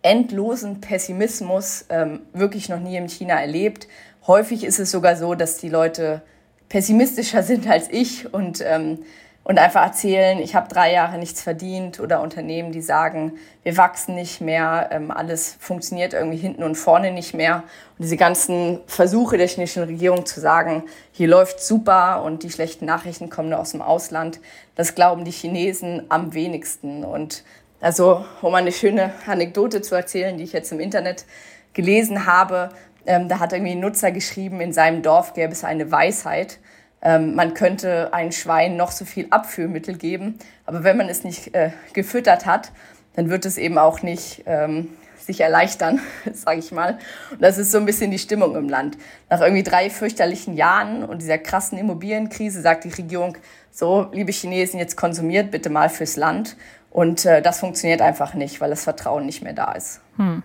endlosen 0.03 0.81
Pessimismus 0.81 1.87
ähm, 1.89 2.21
wirklich 2.33 2.69
noch 2.69 2.81
nie 2.81 2.97
in 2.97 3.09
China 3.09 3.41
erlebt. 3.41 3.89
Häufig 4.27 4.65
ist 4.65 4.79
es 4.79 4.91
sogar 4.91 5.17
so, 5.17 5.35
dass 5.35 5.57
die 5.57 5.69
Leute 5.71 6.23
pessimistischer 6.69 7.43
sind 7.45 7.69
als 7.69 7.89
ich 7.91 8.33
und 8.33 8.63
ähm, 8.67 8.99
und 9.45 9.59
einfach 9.59 9.83
erzählen, 9.83 10.39
ich 10.39 10.55
habe 10.55 10.69
drei 10.69 10.93
Jahre 10.93 11.19
nichts 11.19 11.43
verdient 11.43 12.01
oder 12.01 12.23
Unternehmen, 12.23 12.73
die 12.73 12.81
sagen, 12.81 13.35
wir 13.63 13.77
wachsen 13.77 14.15
nicht 14.15 14.41
mehr, 14.41 14.89
ähm, 14.91 15.11
alles 15.11 15.57
funktioniert 15.61 16.15
irgendwie 16.15 16.39
hinten 16.39 16.63
und 16.63 16.77
vorne 16.77 17.13
nicht 17.13 17.35
mehr. 17.35 17.57
Und 17.99 18.05
diese 18.05 18.17
ganzen 18.17 18.81
Versuche 18.87 19.37
der 19.37 19.47
chinesischen 19.47 19.85
Regierung 19.85 20.25
zu 20.25 20.41
sagen, 20.41 20.85
hier 21.13 21.29
läuft 21.29 21.61
super 21.61 22.23
und 22.25 22.43
die 22.43 22.51
schlechten 22.51 22.87
Nachrichten 22.87 23.29
kommen 23.29 23.51
nur 23.51 23.59
aus 23.59 23.73
dem 23.73 23.83
Ausland, 23.83 24.41
das 24.77 24.95
glauben 24.95 25.27
die 25.27 25.31
Chinesen 25.31 26.07
am 26.09 26.33
wenigsten. 26.33 27.05
Und 27.05 27.45
also, 27.83 28.25
um 28.41 28.55
eine 28.55 28.73
schöne 28.73 29.13
Anekdote 29.27 29.83
zu 29.83 29.95
erzählen, 29.95 30.39
die 30.39 30.45
ich 30.45 30.55
jetzt 30.55 30.73
im 30.73 30.81
Internet 30.81 31.27
gelesen 31.75 32.25
habe, 32.25 32.71
ähm, 33.05 33.29
da 33.29 33.41
hat 33.41 33.53
irgendwie 33.53 33.73
ein 33.73 33.81
Nutzer 33.81 34.11
geschrieben, 34.11 34.63
in 34.63 34.73
seinem 34.73 35.03
Dorf 35.03 35.35
gäbe 35.35 35.53
es 35.53 35.65
eine 35.65 35.93
Weisheit 35.93 36.59
ähm, 37.05 37.35
man 37.35 37.55
könnte 37.55 38.13
ein 38.13 38.33
Schwein 38.33 38.77
noch 38.77 38.91
so 38.91 39.05
viel 39.05 39.27
Abführmittel 39.31 39.97
geben, 39.97 40.39
aber 40.67 40.83
wenn 40.83 40.97
man 40.97 41.09
es 41.09 41.23
nicht 41.23 41.55
äh, 41.55 41.71
gefüttert 41.93 42.47
hat, 42.47 42.73
dann 43.15 43.31
wird 43.31 43.47
es 43.47 43.59
eben 43.59 43.79
auch 43.79 44.03
nicht 44.03 44.43
ähm, 44.47 44.89
sich 45.19 45.41
erleichtern, 45.41 46.01
sage 46.33 46.59
ich 46.59 46.73
mal. 46.73 46.99
Und 47.31 47.43
das 47.43 47.59
ist 47.59 47.71
so 47.71 47.79
ein 47.79 47.87
bisschen 47.87 48.11
die 48.11 48.19
Stimmung 48.19 48.57
im 48.57 48.69
Land. 48.69 48.97
Nach 49.31 49.41
irgendwie 49.41 49.63
drei 49.63 49.91
fürchterlichen 49.91 50.55
Jahren 50.55 51.05
und 51.05 51.21
dieser 51.23 51.39
krassen 51.39 51.79
Immobilienkrise 51.79 52.61
sagt 52.61 52.85
die 52.85 52.91
Regierung, 52.91 53.37
so, 53.71 54.09
liebe 54.13 54.33
Chinesen, 54.33 54.79
jetzt 54.79 54.97
konsumiert 54.97 55.51
bitte 55.51 55.71
mal 55.71 55.89
fürs 55.89 56.17
Land. 56.17 56.57
Und 56.91 57.27
äh, 57.27 57.43
das 57.43 57.59
funktioniert 57.59 58.01
einfach 58.01 58.35
nicht, 58.35 58.61
weil 58.61 58.71
das 58.71 58.85
Vertrauen 58.85 59.27
nicht 59.27 59.43
mehr 59.43 59.53
da 59.53 59.73
ist. 59.73 60.01
Hm. 60.17 60.45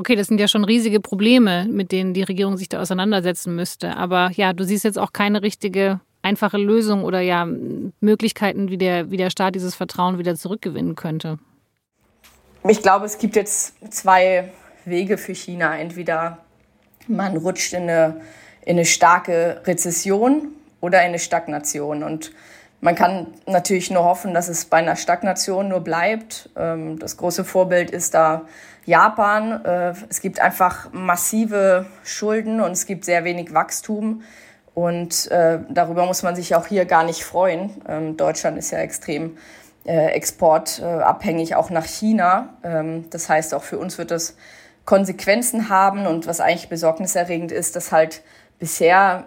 Okay, 0.00 0.14
das 0.14 0.28
sind 0.28 0.40
ja 0.40 0.46
schon 0.46 0.64
riesige 0.64 1.00
Probleme, 1.00 1.66
mit 1.68 1.90
denen 1.90 2.14
die 2.14 2.22
Regierung 2.22 2.56
sich 2.56 2.68
da 2.68 2.80
auseinandersetzen 2.80 3.56
müsste. 3.56 3.96
Aber 3.96 4.30
ja, 4.32 4.52
du 4.52 4.64
siehst 4.64 4.84
jetzt 4.84 4.98
auch 4.98 5.12
keine 5.12 5.42
richtige 5.42 6.00
einfache 6.22 6.56
Lösung 6.56 7.02
oder 7.02 7.20
ja 7.20 7.48
Möglichkeiten, 8.00 8.70
wie 8.70 8.78
der, 8.78 9.10
wie 9.10 9.16
der 9.16 9.30
Staat 9.30 9.56
dieses 9.56 9.74
Vertrauen 9.74 10.18
wieder 10.18 10.36
zurückgewinnen 10.36 10.94
könnte. 10.94 11.38
Ich 12.68 12.80
glaube, 12.80 13.06
es 13.06 13.18
gibt 13.18 13.34
jetzt 13.34 13.74
zwei 13.92 14.52
Wege 14.84 15.18
für 15.18 15.34
China. 15.34 15.76
Entweder 15.76 16.38
man 17.08 17.36
rutscht 17.36 17.72
in 17.72 17.82
eine, 17.82 18.20
in 18.62 18.76
eine 18.76 18.84
starke 18.84 19.62
Rezession 19.64 20.52
oder 20.80 21.00
in 21.00 21.08
eine 21.08 21.18
Stagnation. 21.18 22.04
Und 22.04 22.30
man 22.80 22.94
kann 22.94 23.26
natürlich 23.46 23.90
nur 23.90 24.04
hoffen, 24.04 24.34
dass 24.34 24.48
es 24.48 24.64
bei 24.64 24.78
einer 24.78 24.96
Stagnation 24.96 25.68
nur 25.68 25.80
bleibt. 25.80 26.50
Ähm, 26.56 26.98
das 26.98 27.16
große 27.16 27.44
Vorbild 27.44 27.90
ist 27.90 28.14
da 28.14 28.42
Japan. 28.86 29.64
Äh, 29.64 29.94
es 30.08 30.20
gibt 30.20 30.40
einfach 30.40 30.92
massive 30.92 31.86
Schulden 32.04 32.60
und 32.60 32.72
es 32.72 32.86
gibt 32.86 33.04
sehr 33.04 33.24
wenig 33.24 33.52
Wachstum. 33.52 34.22
Und 34.74 35.28
äh, 35.32 35.58
darüber 35.68 36.06
muss 36.06 36.22
man 36.22 36.36
sich 36.36 36.54
auch 36.54 36.66
hier 36.66 36.84
gar 36.84 37.02
nicht 37.02 37.24
freuen. 37.24 37.70
Ähm, 37.88 38.16
Deutschland 38.16 38.56
ist 38.58 38.70
ja 38.70 38.78
extrem 38.78 39.36
äh, 39.84 40.12
exportabhängig, 40.12 41.56
auch 41.56 41.70
nach 41.70 41.84
China. 41.84 42.50
Ähm, 42.62 43.10
das 43.10 43.28
heißt, 43.28 43.54
auch 43.54 43.64
für 43.64 43.78
uns 43.78 43.98
wird 43.98 44.12
das 44.12 44.36
Konsequenzen 44.84 45.68
haben. 45.68 46.06
Und 46.06 46.28
was 46.28 46.38
eigentlich 46.38 46.68
besorgniserregend 46.68 47.50
ist, 47.50 47.74
dass 47.74 47.92
halt 47.92 48.22
bisher 48.58 49.26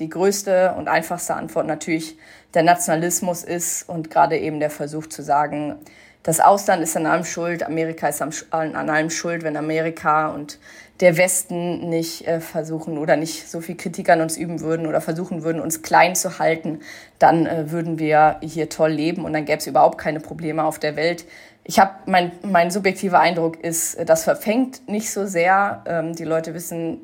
die 0.00 0.08
größte 0.08 0.74
und 0.76 0.88
einfachste 0.88 1.34
Antwort 1.36 1.68
natürlich 1.68 2.18
der 2.54 2.62
Nationalismus 2.62 3.44
ist 3.44 3.88
und 3.88 4.10
gerade 4.10 4.38
eben 4.38 4.60
der 4.60 4.70
Versuch 4.70 5.06
zu 5.06 5.22
sagen, 5.22 5.76
das 6.22 6.40
Ausland 6.40 6.82
ist 6.82 6.96
an 6.96 7.04
allem 7.04 7.24
schuld, 7.24 7.62
Amerika 7.62 8.08
ist 8.08 8.22
an 8.22 8.90
allem 8.90 9.10
schuld, 9.10 9.42
wenn 9.42 9.58
Amerika 9.58 10.28
und 10.28 10.58
der 11.00 11.18
Westen 11.18 11.90
nicht 11.90 12.26
äh, 12.26 12.40
versuchen 12.40 12.96
oder 12.96 13.16
nicht 13.16 13.48
so 13.50 13.60
viel 13.60 13.76
Kritik 13.76 14.08
an 14.08 14.22
uns 14.22 14.38
üben 14.38 14.60
würden 14.60 14.86
oder 14.86 15.00
versuchen 15.02 15.42
würden, 15.42 15.60
uns 15.60 15.82
klein 15.82 16.14
zu 16.14 16.38
halten, 16.38 16.80
dann 17.18 17.46
äh, 17.46 17.70
würden 17.70 17.98
wir 17.98 18.36
hier 18.40 18.70
toll 18.70 18.92
leben 18.92 19.24
und 19.24 19.34
dann 19.34 19.44
gäbe 19.44 19.58
es 19.58 19.66
überhaupt 19.66 19.98
keine 19.98 20.20
Probleme 20.20 20.64
auf 20.64 20.78
der 20.78 20.96
Welt. 20.96 21.26
Ich 21.64 21.78
habe 21.78 21.92
mein, 22.06 22.32
mein 22.42 22.70
subjektiver 22.70 23.20
Eindruck 23.20 23.62
ist, 23.62 23.98
das 24.06 24.24
verfängt 24.24 24.88
nicht 24.88 25.10
so 25.10 25.26
sehr. 25.26 25.82
Ähm, 25.86 26.14
die 26.14 26.24
Leute 26.24 26.54
wissen 26.54 27.00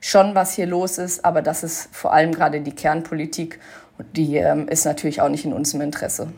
schon, 0.00 0.34
was 0.34 0.54
hier 0.54 0.66
los 0.66 0.98
ist, 0.98 1.24
aber 1.24 1.40
das 1.40 1.62
ist 1.62 1.94
vor 1.94 2.12
allem 2.12 2.32
gerade 2.32 2.60
die 2.60 2.74
Kernpolitik 2.74 3.60
und 3.98 4.16
die 4.16 4.36
ähm, 4.36 4.68
ist 4.68 4.84
natürlich 4.84 5.20
auch 5.20 5.28
nicht 5.28 5.44
in 5.44 5.52
unserem 5.52 5.82
Interesse. 5.82 6.32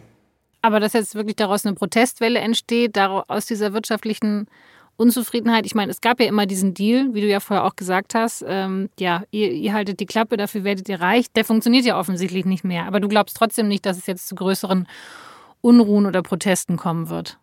Aber 0.62 0.80
dass 0.80 0.94
jetzt 0.94 1.14
wirklich 1.14 1.36
daraus 1.36 1.64
eine 1.64 1.74
Protestwelle 1.74 2.40
entsteht, 2.40 2.98
aus 2.98 3.46
dieser 3.46 3.72
wirtschaftlichen 3.72 4.48
Unzufriedenheit. 4.96 5.66
Ich 5.66 5.74
meine, 5.74 5.92
es 5.92 6.00
gab 6.00 6.20
ja 6.20 6.26
immer 6.26 6.46
diesen 6.46 6.74
Deal, 6.74 7.12
wie 7.12 7.20
du 7.20 7.26
ja 7.26 7.40
vorher 7.40 7.64
auch 7.64 7.76
gesagt 7.76 8.14
hast. 8.14 8.44
Ähm, 8.46 8.88
ja, 8.98 9.24
ihr, 9.30 9.52
ihr, 9.52 9.72
haltet 9.74 10.00
die 10.00 10.06
Klappe, 10.06 10.36
dafür 10.36 10.64
werdet 10.64 10.88
ihr 10.88 11.00
reich. 11.00 11.30
Der 11.32 11.44
funktioniert 11.44 11.84
ja 11.84 11.98
offensichtlich 11.98 12.46
nicht 12.46 12.64
mehr. 12.64 12.86
Aber 12.86 13.00
du 13.00 13.08
glaubst 13.08 13.36
trotzdem 13.36 13.68
nicht, 13.68 13.84
dass 13.84 13.98
es 13.98 14.06
jetzt 14.06 14.26
zu 14.26 14.34
größeren 14.34 14.88
Unruhen 15.60 16.06
oder 16.06 16.22
Protesten 16.22 16.76
kommen 16.76 17.10
wird. 17.10 17.38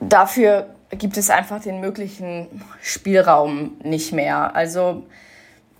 Dafür 0.00 0.74
gibt 0.90 1.16
es 1.16 1.30
einfach 1.30 1.60
den 1.60 1.80
möglichen 1.80 2.46
Spielraum 2.82 3.78
nicht 3.82 4.12
mehr. 4.12 4.54
Also, 4.54 5.06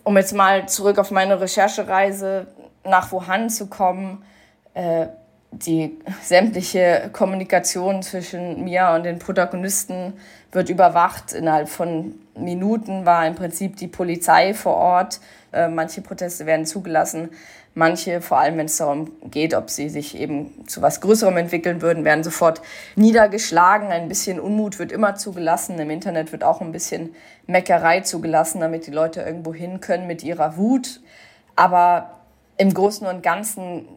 um 0.04 0.16
jetzt 0.16 0.34
mal 0.34 0.68
zurück 0.68 0.98
auf 0.98 1.10
meine 1.10 1.40
Recherchereise 1.40 2.48
nach 2.84 3.12
Wuhan 3.12 3.50
zu 3.50 3.66
kommen, 3.66 4.24
äh, 4.74 5.06
die 5.50 5.98
sämtliche 6.22 7.10
Kommunikation 7.12 8.02
zwischen 8.02 8.64
mir 8.64 8.92
und 8.94 9.04
den 9.04 9.18
Protagonisten 9.18 10.14
wird 10.52 10.68
überwacht. 10.68 11.32
Innerhalb 11.32 11.68
von 11.68 12.14
Minuten 12.34 13.06
war 13.06 13.26
im 13.26 13.34
Prinzip 13.34 13.76
die 13.76 13.88
Polizei 13.88 14.52
vor 14.54 14.76
Ort. 14.76 15.20
Äh, 15.52 15.68
manche 15.68 16.02
Proteste 16.02 16.46
werden 16.46 16.66
zugelassen. 16.66 17.30
Manche, 17.74 18.20
vor 18.20 18.38
allem 18.38 18.58
wenn 18.58 18.66
es 18.66 18.76
darum 18.76 19.12
geht, 19.30 19.54
ob 19.54 19.70
sie 19.70 19.88
sich 19.88 20.18
eben 20.18 20.66
zu 20.66 20.82
was 20.82 21.00
Größerem 21.00 21.36
entwickeln 21.36 21.80
würden, 21.80 22.04
werden 22.04 22.24
sofort 22.24 22.60
niedergeschlagen. 22.96 23.88
Ein 23.90 24.08
bisschen 24.08 24.40
Unmut 24.40 24.78
wird 24.78 24.90
immer 24.90 25.14
zugelassen. 25.14 25.78
Im 25.78 25.90
Internet 25.90 26.32
wird 26.32 26.44
auch 26.44 26.60
ein 26.60 26.72
bisschen 26.72 27.14
Meckerei 27.46 28.00
zugelassen, 28.00 28.60
damit 28.60 28.86
die 28.86 28.90
Leute 28.90 29.22
irgendwo 29.22 29.54
hin 29.54 29.80
können 29.80 30.06
mit 30.06 30.24
ihrer 30.24 30.56
Wut. 30.56 31.00
Aber 31.56 32.17
im 32.58 32.74
Großen 32.74 33.06
und 33.06 33.22
Ganzen 33.22 33.88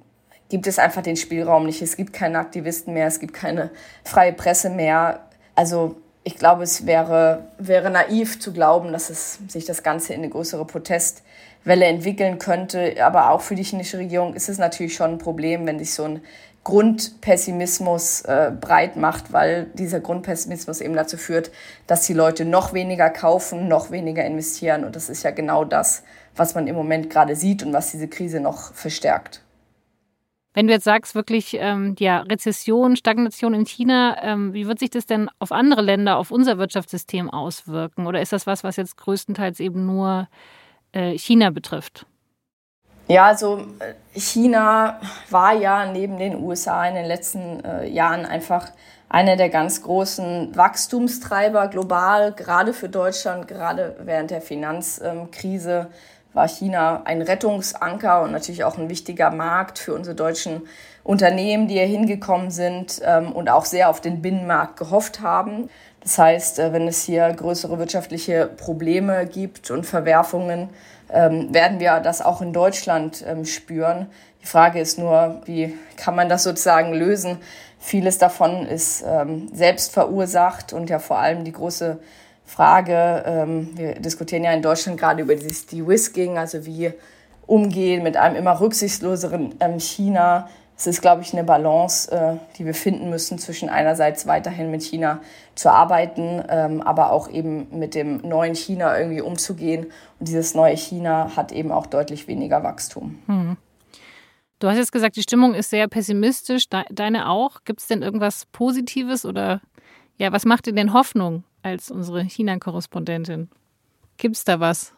gibt 0.50 0.68
es 0.68 0.80
einfach 0.80 1.02
den 1.02 1.16
Spielraum 1.16 1.66
nicht. 1.66 1.82
Es 1.82 1.98
gibt 1.98 2.14
keine 2.14 2.40
Aktivisten 2.40 2.94
mehr, 2.94 3.08
es 3.08 3.20
gibt 3.20 3.34
keine 3.34 3.72
freie 4.04 4.34
Presse 4.34 4.70
mehr. 4.70 5.22
Also 5.56 5.96
ich 6.24 6.36
glaube, 6.36 6.64
es 6.64 6.86
wäre, 6.86 7.48
wäre 7.58 7.90
naiv 7.90 8.40
zu 8.40 8.54
glauben, 8.54 8.92
dass 8.92 9.10
es 9.10 9.40
sich 9.48 9.66
das 9.66 9.82
Ganze 9.82 10.14
in 10.14 10.20
eine 10.20 10.30
größere 10.30 10.66
Protestwelle 10.66 11.86
entwickeln 11.86 12.38
könnte. 12.38 13.04
Aber 13.04 13.32
auch 13.32 13.42
für 13.42 13.56
die 13.56 13.64
chinesische 13.64 13.98
Regierung 13.98 14.36
ist 14.36 14.50
es 14.50 14.58
natürlich 14.58 14.94
schon 14.96 15.14
ein 15.14 15.18
Problem, 15.18 15.66
wenn 15.66 15.80
sich 15.80 15.94
so 15.94 16.04
ein 16.04 16.22
Grundpessimismus 16.64 18.22
äh, 18.22 18.52
breit 18.60 18.96
macht, 18.96 19.34
weil 19.34 19.66
dieser 19.74 20.00
Grundpessimismus 20.00 20.80
eben 20.82 20.96
dazu 20.96 21.18
führt, 21.18 21.50
dass 21.88 22.06
die 22.06 22.14
Leute 22.14 22.46
noch 22.46 22.74
weniger 22.74 23.10
kaufen, 23.10 23.68
noch 23.68 23.90
weniger 23.90 24.24
investieren. 24.24 24.84
Und 24.84 24.96
das 24.96 25.10
ist 25.10 25.24
ja 25.24 25.32
genau 25.32 25.66
das, 25.66 26.04
was 26.36 26.56
man 26.56 26.68
im 26.68 26.76
Moment 26.76 27.10
gerade 27.10 27.36
sieht 27.36 27.64
und 27.64 27.74
was 27.74 27.92
diese 27.92 28.08
Krise 28.08 28.40
noch 28.40 28.74
verstärkt. 28.74 29.42
Wenn 30.54 30.68
du 30.68 30.74
jetzt 30.74 30.84
sagst, 30.84 31.16
wirklich, 31.16 31.56
ähm, 31.60 31.96
ja, 31.98 32.22
Rezession, 32.22 32.98
Stagnation 32.98 33.54
in 33.54 33.66
China, 33.66 34.18
ähm, 34.22 34.54
wie 34.54 34.68
wird 34.68 34.80
sich 34.80 34.90
das 34.90 35.06
denn 35.06 35.30
auf 35.40 35.54
andere 35.54 35.82
Länder, 35.82 36.18
auf 36.18 36.30
unser 36.30 36.58
Wirtschaftssystem 36.58 37.30
auswirken? 37.30 38.06
Oder 38.06 38.22
ist 38.22 38.34
das 38.34 38.48
was, 38.48 38.64
was 38.64 38.76
jetzt 38.76 38.98
größtenteils 38.98 39.62
eben 39.62 39.86
nur 39.86 40.28
äh, 40.92 41.18
China 41.18 41.52
betrifft? 41.52 42.06
Ja, 43.08 43.28
also 43.28 43.66
äh, 43.80 44.20
China 44.20 45.00
war 45.30 45.54
ja 45.54 45.90
neben 45.90 46.18
den 46.18 46.36
USA 46.36 46.86
in 46.86 46.96
den 46.96 47.06
letzten 47.06 47.64
äh, 47.64 47.88
Jahren 47.88 48.26
einfach 48.26 48.72
einer 49.08 49.38
der 49.38 49.50
ganz 49.50 49.82
großen 49.82 50.56
Wachstumstreiber 50.56 51.68
global, 51.68 52.34
gerade 52.34 52.74
für 52.74 52.88
Deutschland, 52.88 53.48
gerade 53.48 53.98
während 54.04 54.32
der 54.32 54.42
Finanzkrise. 54.42 55.88
War 56.34 56.48
China 56.48 57.02
ein 57.04 57.22
Rettungsanker 57.22 58.22
und 58.22 58.32
natürlich 58.32 58.64
auch 58.64 58.78
ein 58.78 58.90
wichtiger 58.90 59.32
Markt 59.32 59.80
für 59.80 59.94
unsere 59.94 60.16
deutschen 60.16 60.62
Unternehmen, 61.04 61.68
die 61.68 61.74
hier 61.74 61.86
hingekommen 61.86 62.52
sind 62.52 63.02
ähm, 63.04 63.32
und 63.32 63.50
auch 63.50 63.66
sehr 63.66 63.90
auf 63.90 64.02
den 64.02 64.22
Binnenmarkt 64.22 64.78
gehofft 64.78 65.20
haben. 65.22 65.70
Das 66.02 66.18
heißt, 66.18 66.60
äh, 66.60 66.74
wenn 66.74 66.88
es 66.88 67.04
hier 67.04 67.32
größere 67.34 67.80
wirtschaftliche 67.80 68.48
Probleme 68.48 69.26
gibt 69.26 69.72
und 69.72 69.86
Verwerfungen, 69.86 70.70
ähm, 71.12 71.54
werden 71.54 71.80
wir 71.80 72.00
das 72.00 72.22
auch 72.22 72.42
in 72.42 72.54
Deutschland 72.54 73.26
ähm, 73.28 73.46
spüren. 73.46 74.08
Die 74.42 74.48
Frage 74.48 74.80
ist 74.80 74.98
nur, 74.98 75.42
wie 75.46 75.78
kann 75.98 76.16
man 76.16 76.30
das 76.30 76.44
sozusagen 76.44 76.94
lösen? 76.94 77.40
Vieles 77.78 78.20
davon 78.20 78.68
ist 78.68 79.04
selbst 79.54 79.92
verursacht 79.92 80.72
und 80.72 80.92
ja 80.92 81.00
vor 81.00 81.18
allem 81.18 81.44
die 81.44 81.52
große 81.52 81.98
Frage. 82.46 83.24
Ähm, 83.26 83.70
wir 83.76 83.96
diskutieren 83.96 84.44
ja 84.44 84.52
in 84.52 84.62
Deutschland 84.62 85.00
gerade 85.00 85.22
über 85.22 85.36
dieses 85.36 85.66
De-Risking, 85.68 86.38
also 86.38 86.66
wie 86.66 86.92
umgehen 87.48 88.04
mit 88.04 88.18
einem 88.18 88.36
immer 88.36 88.60
rücksichtsloseren 88.60 89.56
ähm, 89.60 89.80
China. 89.80 90.50
Es 90.78 90.88
ist, 90.88 91.02
glaube 91.02 91.22
ich, 91.22 91.34
eine 91.34 91.44
Balance, 91.44 92.12
äh, 92.12 92.38
die 92.58 92.66
wir 92.66 92.74
finden 92.74 93.10
müssen 93.10 93.38
zwischen 93.38 93.70
einerseits 93.70 94.26
weiterhin 94.26 94.72
mit 94.72 94.82
China 94.82 95.20
zu 95.54 95.70
arbeiten, 95.72 96.44
ähm, 96.50 96.82
aber 96.82 97.12
auch 97.12 97.30
eben 97.30 97.68
mit 97.78 97.94
dem 97.94 98.18
neuen 98.18 98.56
China 98.56 98.98
irgendwie 98.98 99.22
umzugehen. 99.22 99.86
Und 100.20 100.28
dieses 100.28 100.56
neue 100.56 100.76
China 100.76 101.36
hat 101.36 101.52
eben 101.52 101.72
auch 101.72 101.86
deutlich 101.86 102.28
weniger 102.28 102.64
Wachstum. 102.64 103.20
Hm. 103.28 103.58
Du 104.60 104.68
hast 104.68 104.78
jetzt 104.78 104.92
gesagt, 104.92 105.16
die 105.16 105.24
Stimmung 105.24 105.54
ist 105.54 105.70
sehr 105.70 105.88
pessimistisch. 105.88 106.66
Deine 106.70 107.30
auch? 107.30 107.64
Gibt 107.64 107.82
es 107.82 107.88
denn 107.88 108.02
irgendwas 108.02 108.46
Positives 108.52 109.26
oder 109.26 109.62
ja, 110.18 110.32
was 110.32 110.46
macht 110.46 110.68
dir 110.68 110.74
denn 110.74 110.94
Hoffnung 110.94 111.44
als 111.64 111.92
unsere 111.92 112.24
China-Korrespondentin? 112.24 113.50
Gibt 114.18 114.36
es 114.36 114.44
da 114.44 114.60
was? 114.60 114.94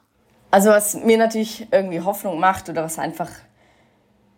Also 0.52 0.70
was 0.70 0.96
mir 0.96 1.18
natürlich 1.18 1.68
irgendwie 1.72 2.02
Hoffnung 2.02 2.40
macht 2.40 2.70
oder 2.70 2.84
was 2.84 3.00
einfach 3.00 3.30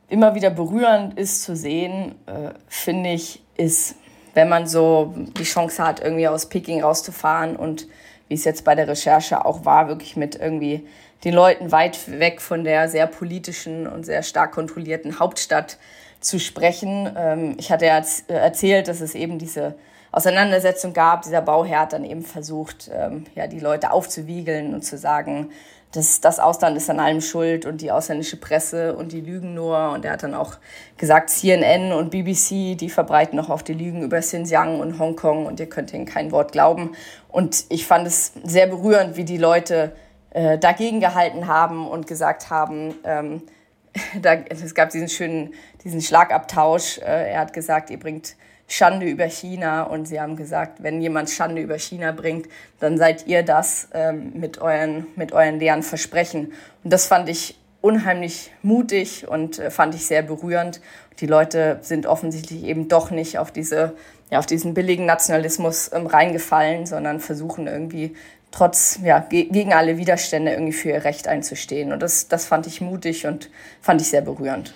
immer 0.07 0.35
wieder 0.35 0.49
berührend 0.49 1.17
ist 1.17 1.43
zu 1.43 1.55
sehen, 1.55 2.15
äh, 2.25 2.51
finde 2.67 3.11
ich, 3.11 3.43
ist, 3.57 3.95
wenn 4.33 4.49
man 4.49 4.67
so 4.67 5.13
die 5.37 5.43
Chance 5.43 5.83
hat, 5.83 5.99
irgendwie 5.99 6.27
aus 6.27 6.47
Peking 6.47 6.81
rauszufahren 6.81 7.55
und 7.55 7.87
wie 8.27 8.35
es 8.35 8.43
jetzt 8.43 8.63
bei 8.63 8.75
der 8.75 8.87
Recherche 8.87 9.45
auch 9.45 9.65
war, 9.65 9.87
wirklich 9.87 10.15
mit 10.15 10.35
irgendwie 10.35 10.87
den 11.23 11.33
Leuten 11.33 11.71
weit 11.71 12.19
weg 12.19 12.41
von 12.41 12.63
der 12.63 12.87
sehr 12.87 13.07
politischen 13.07 13.87
und 13.87 14.05
sehr 14.05 14.23
stark 14.23 14.51
kontrollierten 14.51 15.19
Hauptstadt 15.19 15.77
zu 16.19 16.39
sprechen. 16.39 17.11
Ähm, 17.17 17.55
ich 17.57 17.71
hatte 17.71 17.85
ja 17.85 18.01
erzählt, 18.27 18.87
dass 18.87 19.01
es 19.01 19.15
eben 19.15 19.39
diese 19.39 19.75
Auseinandersetzung 20.15 20.93
gab. 20.93 21.23
Dieser 21.23 21.41
Bauherr 21.41 21.81
hat 21.81 21.93
dann 21.93 22.05
eben 22.05 22.21
versucht, 22.21 22.89
ähm, 22.93 23.25
ja, 23.35 23.47
die 23.47 23.59
Leute 23.59 23.91
aufzuwiegeln 23.91 24.73
und 24.73 24.83
zu 24.83 24.97
sagen, 24.97 25.49
dass 25.91 26.21
das 26.21 26.39
Ausland 26.39 26.77
ist 26.77 26.89
an 26.89 26.99
allem 26.99 27.19
schuld 27.21 27.65
und 27.65 27.81
die 27.81 27.91
ausländische 27.91 28.37
Presse 28.37 28.95
und 28.95 29.11
die 29.11 29.21
lügen 29.21 29.53
nur. 29.53 29.91
Und 29.91 30.05
er 30.05 30.13
hat 30.13 30.23
dann 30.23 30.33
auch 30.33 30.55
gesagt, 30.97 31.29
CNN 31.29 31.91
und 31.91 32.11
BBC, 32.11 32.77
die 32.77 32.89
verbreiten 32.89 33.35
noch 33.35 33.49
auf 33.49 33.63
die 33.63 33.73
Lügen 33.73 34.03
über 34.03 34.19
Xinjiang 34.19 34.79
und 34.79 34.99
Hongkong 34.99 35.45
und 35.45 35.59
ihr 35.59 35.67
könnt 35.67 35.93
ihnen 35.93 36.05
kein 36.05 36.31
Wort 36.31 36.53
glauben. 36.53 36.95
Und 37.29 37.65
ich 37.69 37.85
fand 37.85 38.07
es 38.07 38.33
sehr 38.43 38.67
berührend, 38.67 39.17
wie 39.17 39.25
die 39.25 39.37
Leute 39.37 39.93
äh, 40.31 40.57
dagegen 40.57 41.01
gehalten 41.01 41.47
haben 41.47 41.87
und 41.87 42.07
gesagt 42.07 42.49
haben, 42.49 42.95
ähm, 43.03 43.41
da, 44.21 44.33
es 44.33 44.75
gab 44.75 44.89
diesen 44.91 45.09
schönen, 45.09 45.53
diesen 45.83 46.01
Schlagabtausch. 46.01 46.99
Äh, 46.99 47.33
er 47.33 47.39
hat 47.39 47.53
gesagt, 47.53 47.89
ihr 47.89 47.99
bringt 47.99 48.35
Schande 48.67 49.05
über 49.05 49.25
China 49.25 49.83
und 49.83 50.07
sie 50.07 50.19
haben 50.19 50.35
gesagt, 50.35 50.81
wenn 50.81 51.01
jemand 51.01 51.29
Schande 51.29 51.61
über 51.61 51.77
China 51.77 52.11
bringt, 52.11 52.47
dann 52.79 52.97
seid 52.97 53.27
ihr 53.27 53.43
das 53.43 53.89
ähm, 53.93 54.31
mit, 54.33 54.59
euren, 54.59 55.07
mit 55.15 55.33
euren 55.33 55.59
leeren 55.59 55.83
Versprechen. 55.83 56.53
Und 56.83 56.91
das 56.91 57.07
fand 57.07 57.29
ich 57.29 57.57
unheimlich 57.81 58.51
mutig 58.63 59.27
und 59.27 59.59
äh, 59.59 59.69
fand 59.69 59.93
ich 59.93 60.07
sehr 60.07 60.23
berührend. 60.23 60.81
Die 61.19 61.27
Leute 61.27 61.77
sind 61.81 62.07
offensichtlich 62.07 62.63
eben 62.63 62.87
doch 62.87 63.11
nicht 63.11 63.37
auf, 63.37 63.51
diese, 63.51 63.93
ja, 64.31 64.39
auf 64.39 64.47
diesen 64.47 64.73
billigen 64.73 65.05
Nationalismus 65.05 65.91
ähm, 65.93 66.07
reingefallen, 66.07 66.87
sondern 66.87 67.19
versuchen 67.19 67.67
irgendwie 67.67 68.15
trotz, 68.49 68.99
ja, 69.03 69.19
ge 69.19 69.43
gegen 69.43 69.73
alle 69.73 69.97
Widerstände 69.97 70.51
irgendwie 70.51 70.73
für 70.73 70.89
ihr 70.89 71.03
Recht 71.03 71.27
einzustehen. 71.27 71.93
Und 71.93 72.01
das, 72.01 72.27
das 72.27 72.47
fand 72.47 72.65
ich 72.65 72.81
mutig 72.81 73.27
und 73.27 73.51
fand 73.81 74.01
ich 74.01 74.09
sehr 74.09 74.21
berührend. 74.21 74.73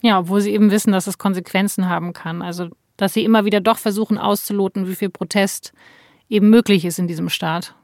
Ja, 0.00 0.20
obwohl 0.20 0.40
sie 0.40 0.52
eben 0.52 0.70
wissen, 0.70 0.92
dass 0.92 1.06
es 1.06 1.18
Konsequenzen 1.18 1.88
haben 1.88 2.14
kann. 2.14 2.40
Also 2.40 2.70
dass 2.96 3.12
sie 3.12 3.24
immer 3.24 3.44
wieder 3.44 3.60
doch 3.60 3.78
versuchen 3.78 4.18
auszuloten, 4.18 4.88
wie 4.88 4.94
viel 4.94 5.10
Protest 5.10 5.72
eben 6.28 6.50
möglich 6.50 6.84
ist 6.84 6.98
in 6.98 7.08
diesem 7.08 7.28
Staat. 7.28 7.74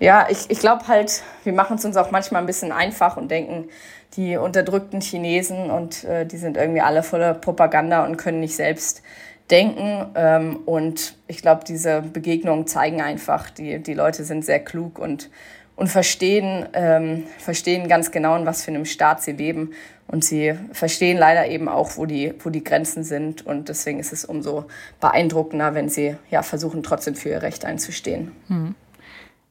Ja, 0.00 0.26
ich, 0.28 0.50
ich 0.50 0.58
glaube 0.58 0.88
halt, 0.88 1.22
wir 1.44 1.52
machen 1.52 1.76
es 1.76 1.84
uns 1.84 1.96
auch 1.96 2.10
manchmal 2.10 2.42
ein 2.42 2.46
bisschen 2.46 2.72
einfach 2.72 3.16
und 3.16 3.30
denken, 3.30 3.68
die 4.16 4.36
unterdrückten 4.36 5.00
Chinesen 5.00 5.70
und 5.70 6.04
äh, 6.04 6.26
die 6.26 6.36
sind 6.36 6.56
irgendwie 6.56 6.80
alle 6.80 7.02
voller 7.02 7.34
Propaganda 7.34 8.04
und 8.04 8.16
können 8.16 8.40
nicht 8.40 8.56
selbst 8.56 9.02
denken. 9.50 10.06
Ähm, 10.14 10.60
und 10.66 11.16
ich 11.28 11.42
glaube, 11.42 11.64
diese 11.64 12.02
Begegnungen 12.02 12.66
zeigen 12.66 13.02
einfach, 13.02 13.50
die, 13.50 13.82
die 13.82 13.94
Leute 13.94 14.24
sind 14.24 14.44
sehr 14.44 14.60
klug 14.60 14.98
und, 14.98 15.30
und 15.76 15.88
verstehen, 15.88 16.66
ähm, 16.72 17.24
verstehen 17.38 17.88
ganz 17.88 18.10
genau, 18.10 18.36
in 18.36 18.46
was 18.46 18.64
für 18.64 18.70
einem 18.70 18.84
Staat 18.84 19.22
sie 19.22 19.32
leben 19.32 19.70
und 20.06 20.24
sie 20.24 20.54
verstehen 20.72 21.18
leider 21.18 21.48
eben 21.48 21.68
auch, 21.68 21.96
wo 21.96 22.06
die, 22.06 22.34
wo 22.40 22.50
die 22.50 22.62
Grenzen 22.62 23.04
sind. 23.04 23.44
Und 23.46 23.68
deswegen 23.68 23.98
ist 23.98 24.12
es 24.12 24.24
umso 24.24 24.66
beeindruckender, 25.00 25.74
wenn 25.74 25.88
sie 25.88 26.16
ja 26.30 26.42
versuchen, 26.42 26.82
trotzdem 26.82 27.14
für 27.14 27.30
ihr 27.30 27.42
Recht 27.42 27.64
einzustehen. 27.64 28.32
Hm. 28.48 28.74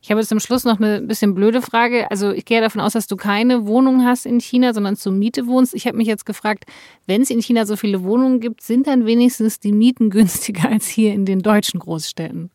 Ich 0.01 0.11
habe 0.11 0.19
jetzt 0.19 0.29
zum 0.29 0.41
Schluss 0.41 0.65
noch 0.65 0.79
eine 0.79 1.01
bisschen 1.01 1.33
blöde 1.33 1.61
Frage. 1.61 2.11
Also 2.11 2.31
ich 2.31 2.43
gehe 2.43 2.59
davon 2.59 2.81
aus, 2.81 2.91
dass 2.91 3.07
du 3.07 3.15
keine 3.15 3.65
Wohnung 3.67 4.03
hast 4.03 4.25
in 4.25 4.41
China, 4.41 4.73
sondern 4.73 4.97
zur 4.97 5.13
Miete 5.13 5.47
wohnst. 5.47 5.73
Ich 5.73 5.87
habe 5.87 5.95
mich 5.95 6.07
jetzt 6.07 6.25
gefragt, 6.25 6.65
wenn 7.07 7.21
es 7.21 7.29
in 7.29 7.41
China 7.41 7.65
so 7.65 7.77
viele 7.77 8.03
Wohnungen 8.03 8.41
gibt, 8.41 8.61
sind 8.61 8.87
dann 8.87 9.05
wenigstens 9.05 9.61
die 9.61 9.71
Mieten 9.71 10.09
günstiger 10.09 10.69
als 10.69 10.87
hier 10.87 11.13
in 11.13 11.25
den 11.25 11.39
deutschen 11.39 11.79
Großstädten? 11.79 12.51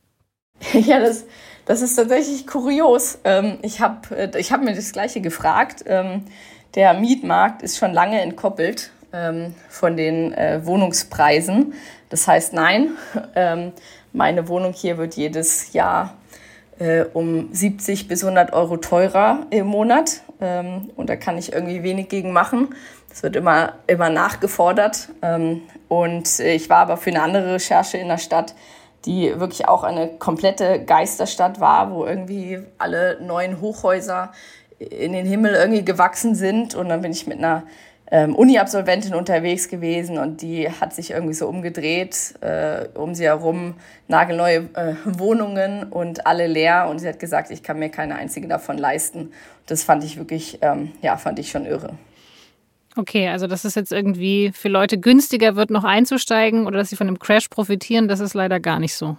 Ja, 0.75 0.99
das, 1.01 1.25
das 1.69 1.83
ist 1.83 1.97
tatsächlich 1.97 2.47
kurios. 2.47 3.19
Ähm, 3.25 3.59
ich 3.61 3.81
habe 3.81 4.17
äh, 4.17 4.41
ich 4.41 4.53
hab 4.53 4.63
mir 4.63 4.75
das 4.75 4.91
Gleiche 4.93 5.21
gefragt. 5.21 5.85
Ähm, 5.87 6.25
der 6.75 6.95
Mietmarkt 6.95 7.63
ist 7.63 7.77
schon 7.77 7.93
lange 7.93 8.21
entkoppelt 8.23 8.91
ähm, 9.13 9.55
von 9.69 9.97
den 9.97 10.33
äh, 10.33 10.65
Wohnungspreisen. 10.65 11.75
Das 12.09 12.27
heißt, 12.27 12.55
nein, 12.55 12.93
meine 14.15 14.49
Wohnung 14.49 14.73
hier 14.73 14.97
wird 14.97 15.15
jedes 15.15 15.75
Jahr 15.75 16.17
äh, 16.79 17.05
um 17.13 17.51
70 17.53 18.09
bis 18.09 18.25
100 18.25 18.55
Euro 18.55 18.79
teurer 18.79 19.47
im 19.51 19.67
Monat. 19.67 20.23
Und 20.39 21.11
da 21.11 21.17
kann 21.17 21.37
ich 21.37 21.53
irgendwie 21.53 21.83
wenig 21.83 22.09
gegen 22.09 22.33
machen. 22.33 22.75
Das 23.11 23.23
wird 23.23 23.37
immer, 23.37 23.75
immer 23.89 24.09
nachgefordert. 24.09 25.11
Und 25.89 26.39
ich 26.39 26.71
war 26.71 26.79
aber 26.79 26.97
für 26.97 27.11
eine 27.11 27.23
andere 27.23 27.55
Recherche 27.55 27.99
in 27.99 28.09
der 28.09 28.19
Stadt, 28.19 28.55
die 29.05 29.39
wirklich 29.39 29.69
auch 29.69 29.85
eine 29.85 30.09
komplette 30.09 30.85
Geisterstadt 30.85 31.61
war, 31.61 31.93
wo 31.93 32.05
irgendwie 32.05 32.61
alle 32.79 33.21
neuen 33.21 33.61
Hochhäuser 33.61 34.33
in 34.79 35.13
den 35.13 35.27
Himmel 35.27 35.55
irgendwie 35.55 35.85
gewachsen 35.85 36.35
sind. 36.35 36.75
Und 36.75 36.89
dann 36.89 37.03
bin 37.03 37.13
ich 37.13 37.27
mit 37.27 37.39
einer 37.39 37.65
ähm, 38.11 38.35
Uni-Absolventin 38.35 39.15
unterwegs 39.15 39.69
gewesen 39.69 40.19
und 40.19 40.41
die 40.41 40.71
hat 40.71 40.95
sich 40.95 41.11
irgendwie 41.11 41.35
so 41.35 41.47
umgedreht, 41.47 42.35
äh, 42.41 42.87
um 42.95 43.15
sie 43.15 43.25
herum 43.25 43.75
nagelneue 44.07 44.69
äh, 44.75 44.95
Wohnungen 45.05 45.85
und 45.85 46.27
alle 46.27 46.47
leer. 46.47 46.89
Und 46.89 47.01
sie 47.01 47.09
hat 47.09 47.19
gesagt, 47.19 47.51
ich 47.51 47.63
kann 47.63 47.79
mir 47.79 47.91
keine 47.91 48.17
einzige 48.17 48.49
davon 48.49 48.79
leisten. 48.79 49.33
Das 49.67 49.85
fand 49.85 50.05
ich 50.05 50.17
wirklich, 50.17 50.59
ähm, 50.63 50.93
ja, 51.03 51.17
fand 51.17 51.39
ich 51.39 51.51
schon 51.51 51.67
irre. 51.67 51.95
Okay, 52.99 53.29
also 53.29 53.47
dass 53.47 53.65
es 53.65 53.77
jetzt 53.77 53.93
irgendwie 53.93 54.51
für 54.53 54.69
Leute 54.69 54.99
günstiger 54.99 55.55
wird, 55.55 55.71
noch 55.71 55.85
einzusteigen 55.85 56.67
oder 56.67 56.79
dass 56.79 56.91
sie 56.91 56.97
von 56.97 57.07
dem 57.07 57.21
Crash 57.21 57.47
profitieren, 57.47 58.09
das 58.09 58.19
ist 58.19 58.35
leider 58.35 58.59
gar 58.59 58.81
nicht 58.81 58.95
so. 58.95 59.17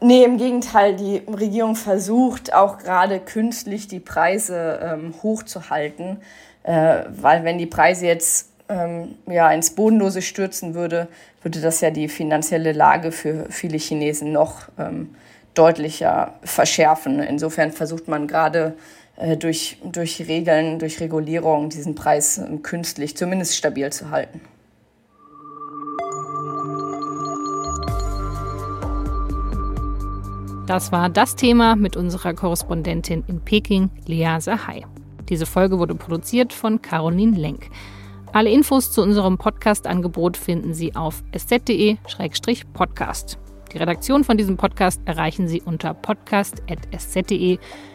Nee, 0.00 0.24
im 0.24 0.36
Gegenteil, 0.36 0.96
die 0.96 1.22
Regierung 1.28 1.76
versucht 1.76 2.52
auch 2.52 2.78
gerade 2.78 3.20
künstlich 3.20 3.86
die 3.86 4.00
Preise 4.00 4.80
ähm, 4.82 5.14
hochzuhalten, 5.22 6.18
äh, 6.64 7.04
weil 7.08 7.44
wenn 7.44 7.56
die 7.56 7.66
Preise 7.66 8.06
jetzt 8.06 8.50
ähm, 8.68 9.14
ja, 9.28 9.48
ins 9.52 9.76
Bodenlose 9.76 10.20
stürzen 10.20 10.74
würde, 10.74 11.06
würde 11.40 11.60
das 11.60 11.80
ja 11.80 11.90
die 11.90 12.08
finanzielle 12.08 12.72
Lage 12.72 13.12
für 13.12 13.46
viele 13.48 13.78
Chinesen 13.78 14.32
noch 14.32 14.62
ähm, 14.76 15.14
deutlicher 15.54 16.34
verschärfen. 16.42 17.20
Insofern 17.20 17.70
versucht 17.70 18.08
man 18.08 18.26
gerade 18.26 18.74
durch, 19.36 19.76
durch 19.84 20.26
Regeln, 20.28 20.78
durch 20.78 21.00
Regulierung 21.00 21.68
diesen 21.68 21.94
Preis 21.94 22.38
äh, 22.38 22.56
künstlich 22.62 23.14
zumindest 23.16 23.56
stabil 23.56 23.92
zu 23.92 24.10
halten. 24.10 24.40
Das 30.66 30.92
war 30.92 31.10
das 31.10 31.36
Thema 31.36 31.76
mit 31.76 31.94
unserer 31.96 32.32
Korrespondentin 32.32 33.22
in 33.26 33.40
Peking, 33.40 33.90
Lea 34.06 34.38
Sahai. 34.40 34.86
Diese 35.28 35.44
Folge 35.46 35.78
wurde 35.78 35.94
produziert 35.94 36.54
von 36.54 36.82
Caroline 36.82 37.38
Lenk. 37.38 37.70
Alle 38.32 38.50
Infos 38.50 38.90
zu 38.90 39.02
unserem 39.02 39.38
Podcast-Angebot 39.38 40.36
finden 40.36 40.74
Sie 40.74 40.96
auf 40.96 41.22
sz.de-podcast. 41.32 43.38
Die 43.72 43.78
Redaktion 43.78 44.24
von 44.24 44.36
diesem 44.36 44.56
Podcast 44.56 45.00
erreichen 45.04 45.46
Sie 45.48 45.62
unter 45.62 45.94
podcast.sz.de. 45.94 47.58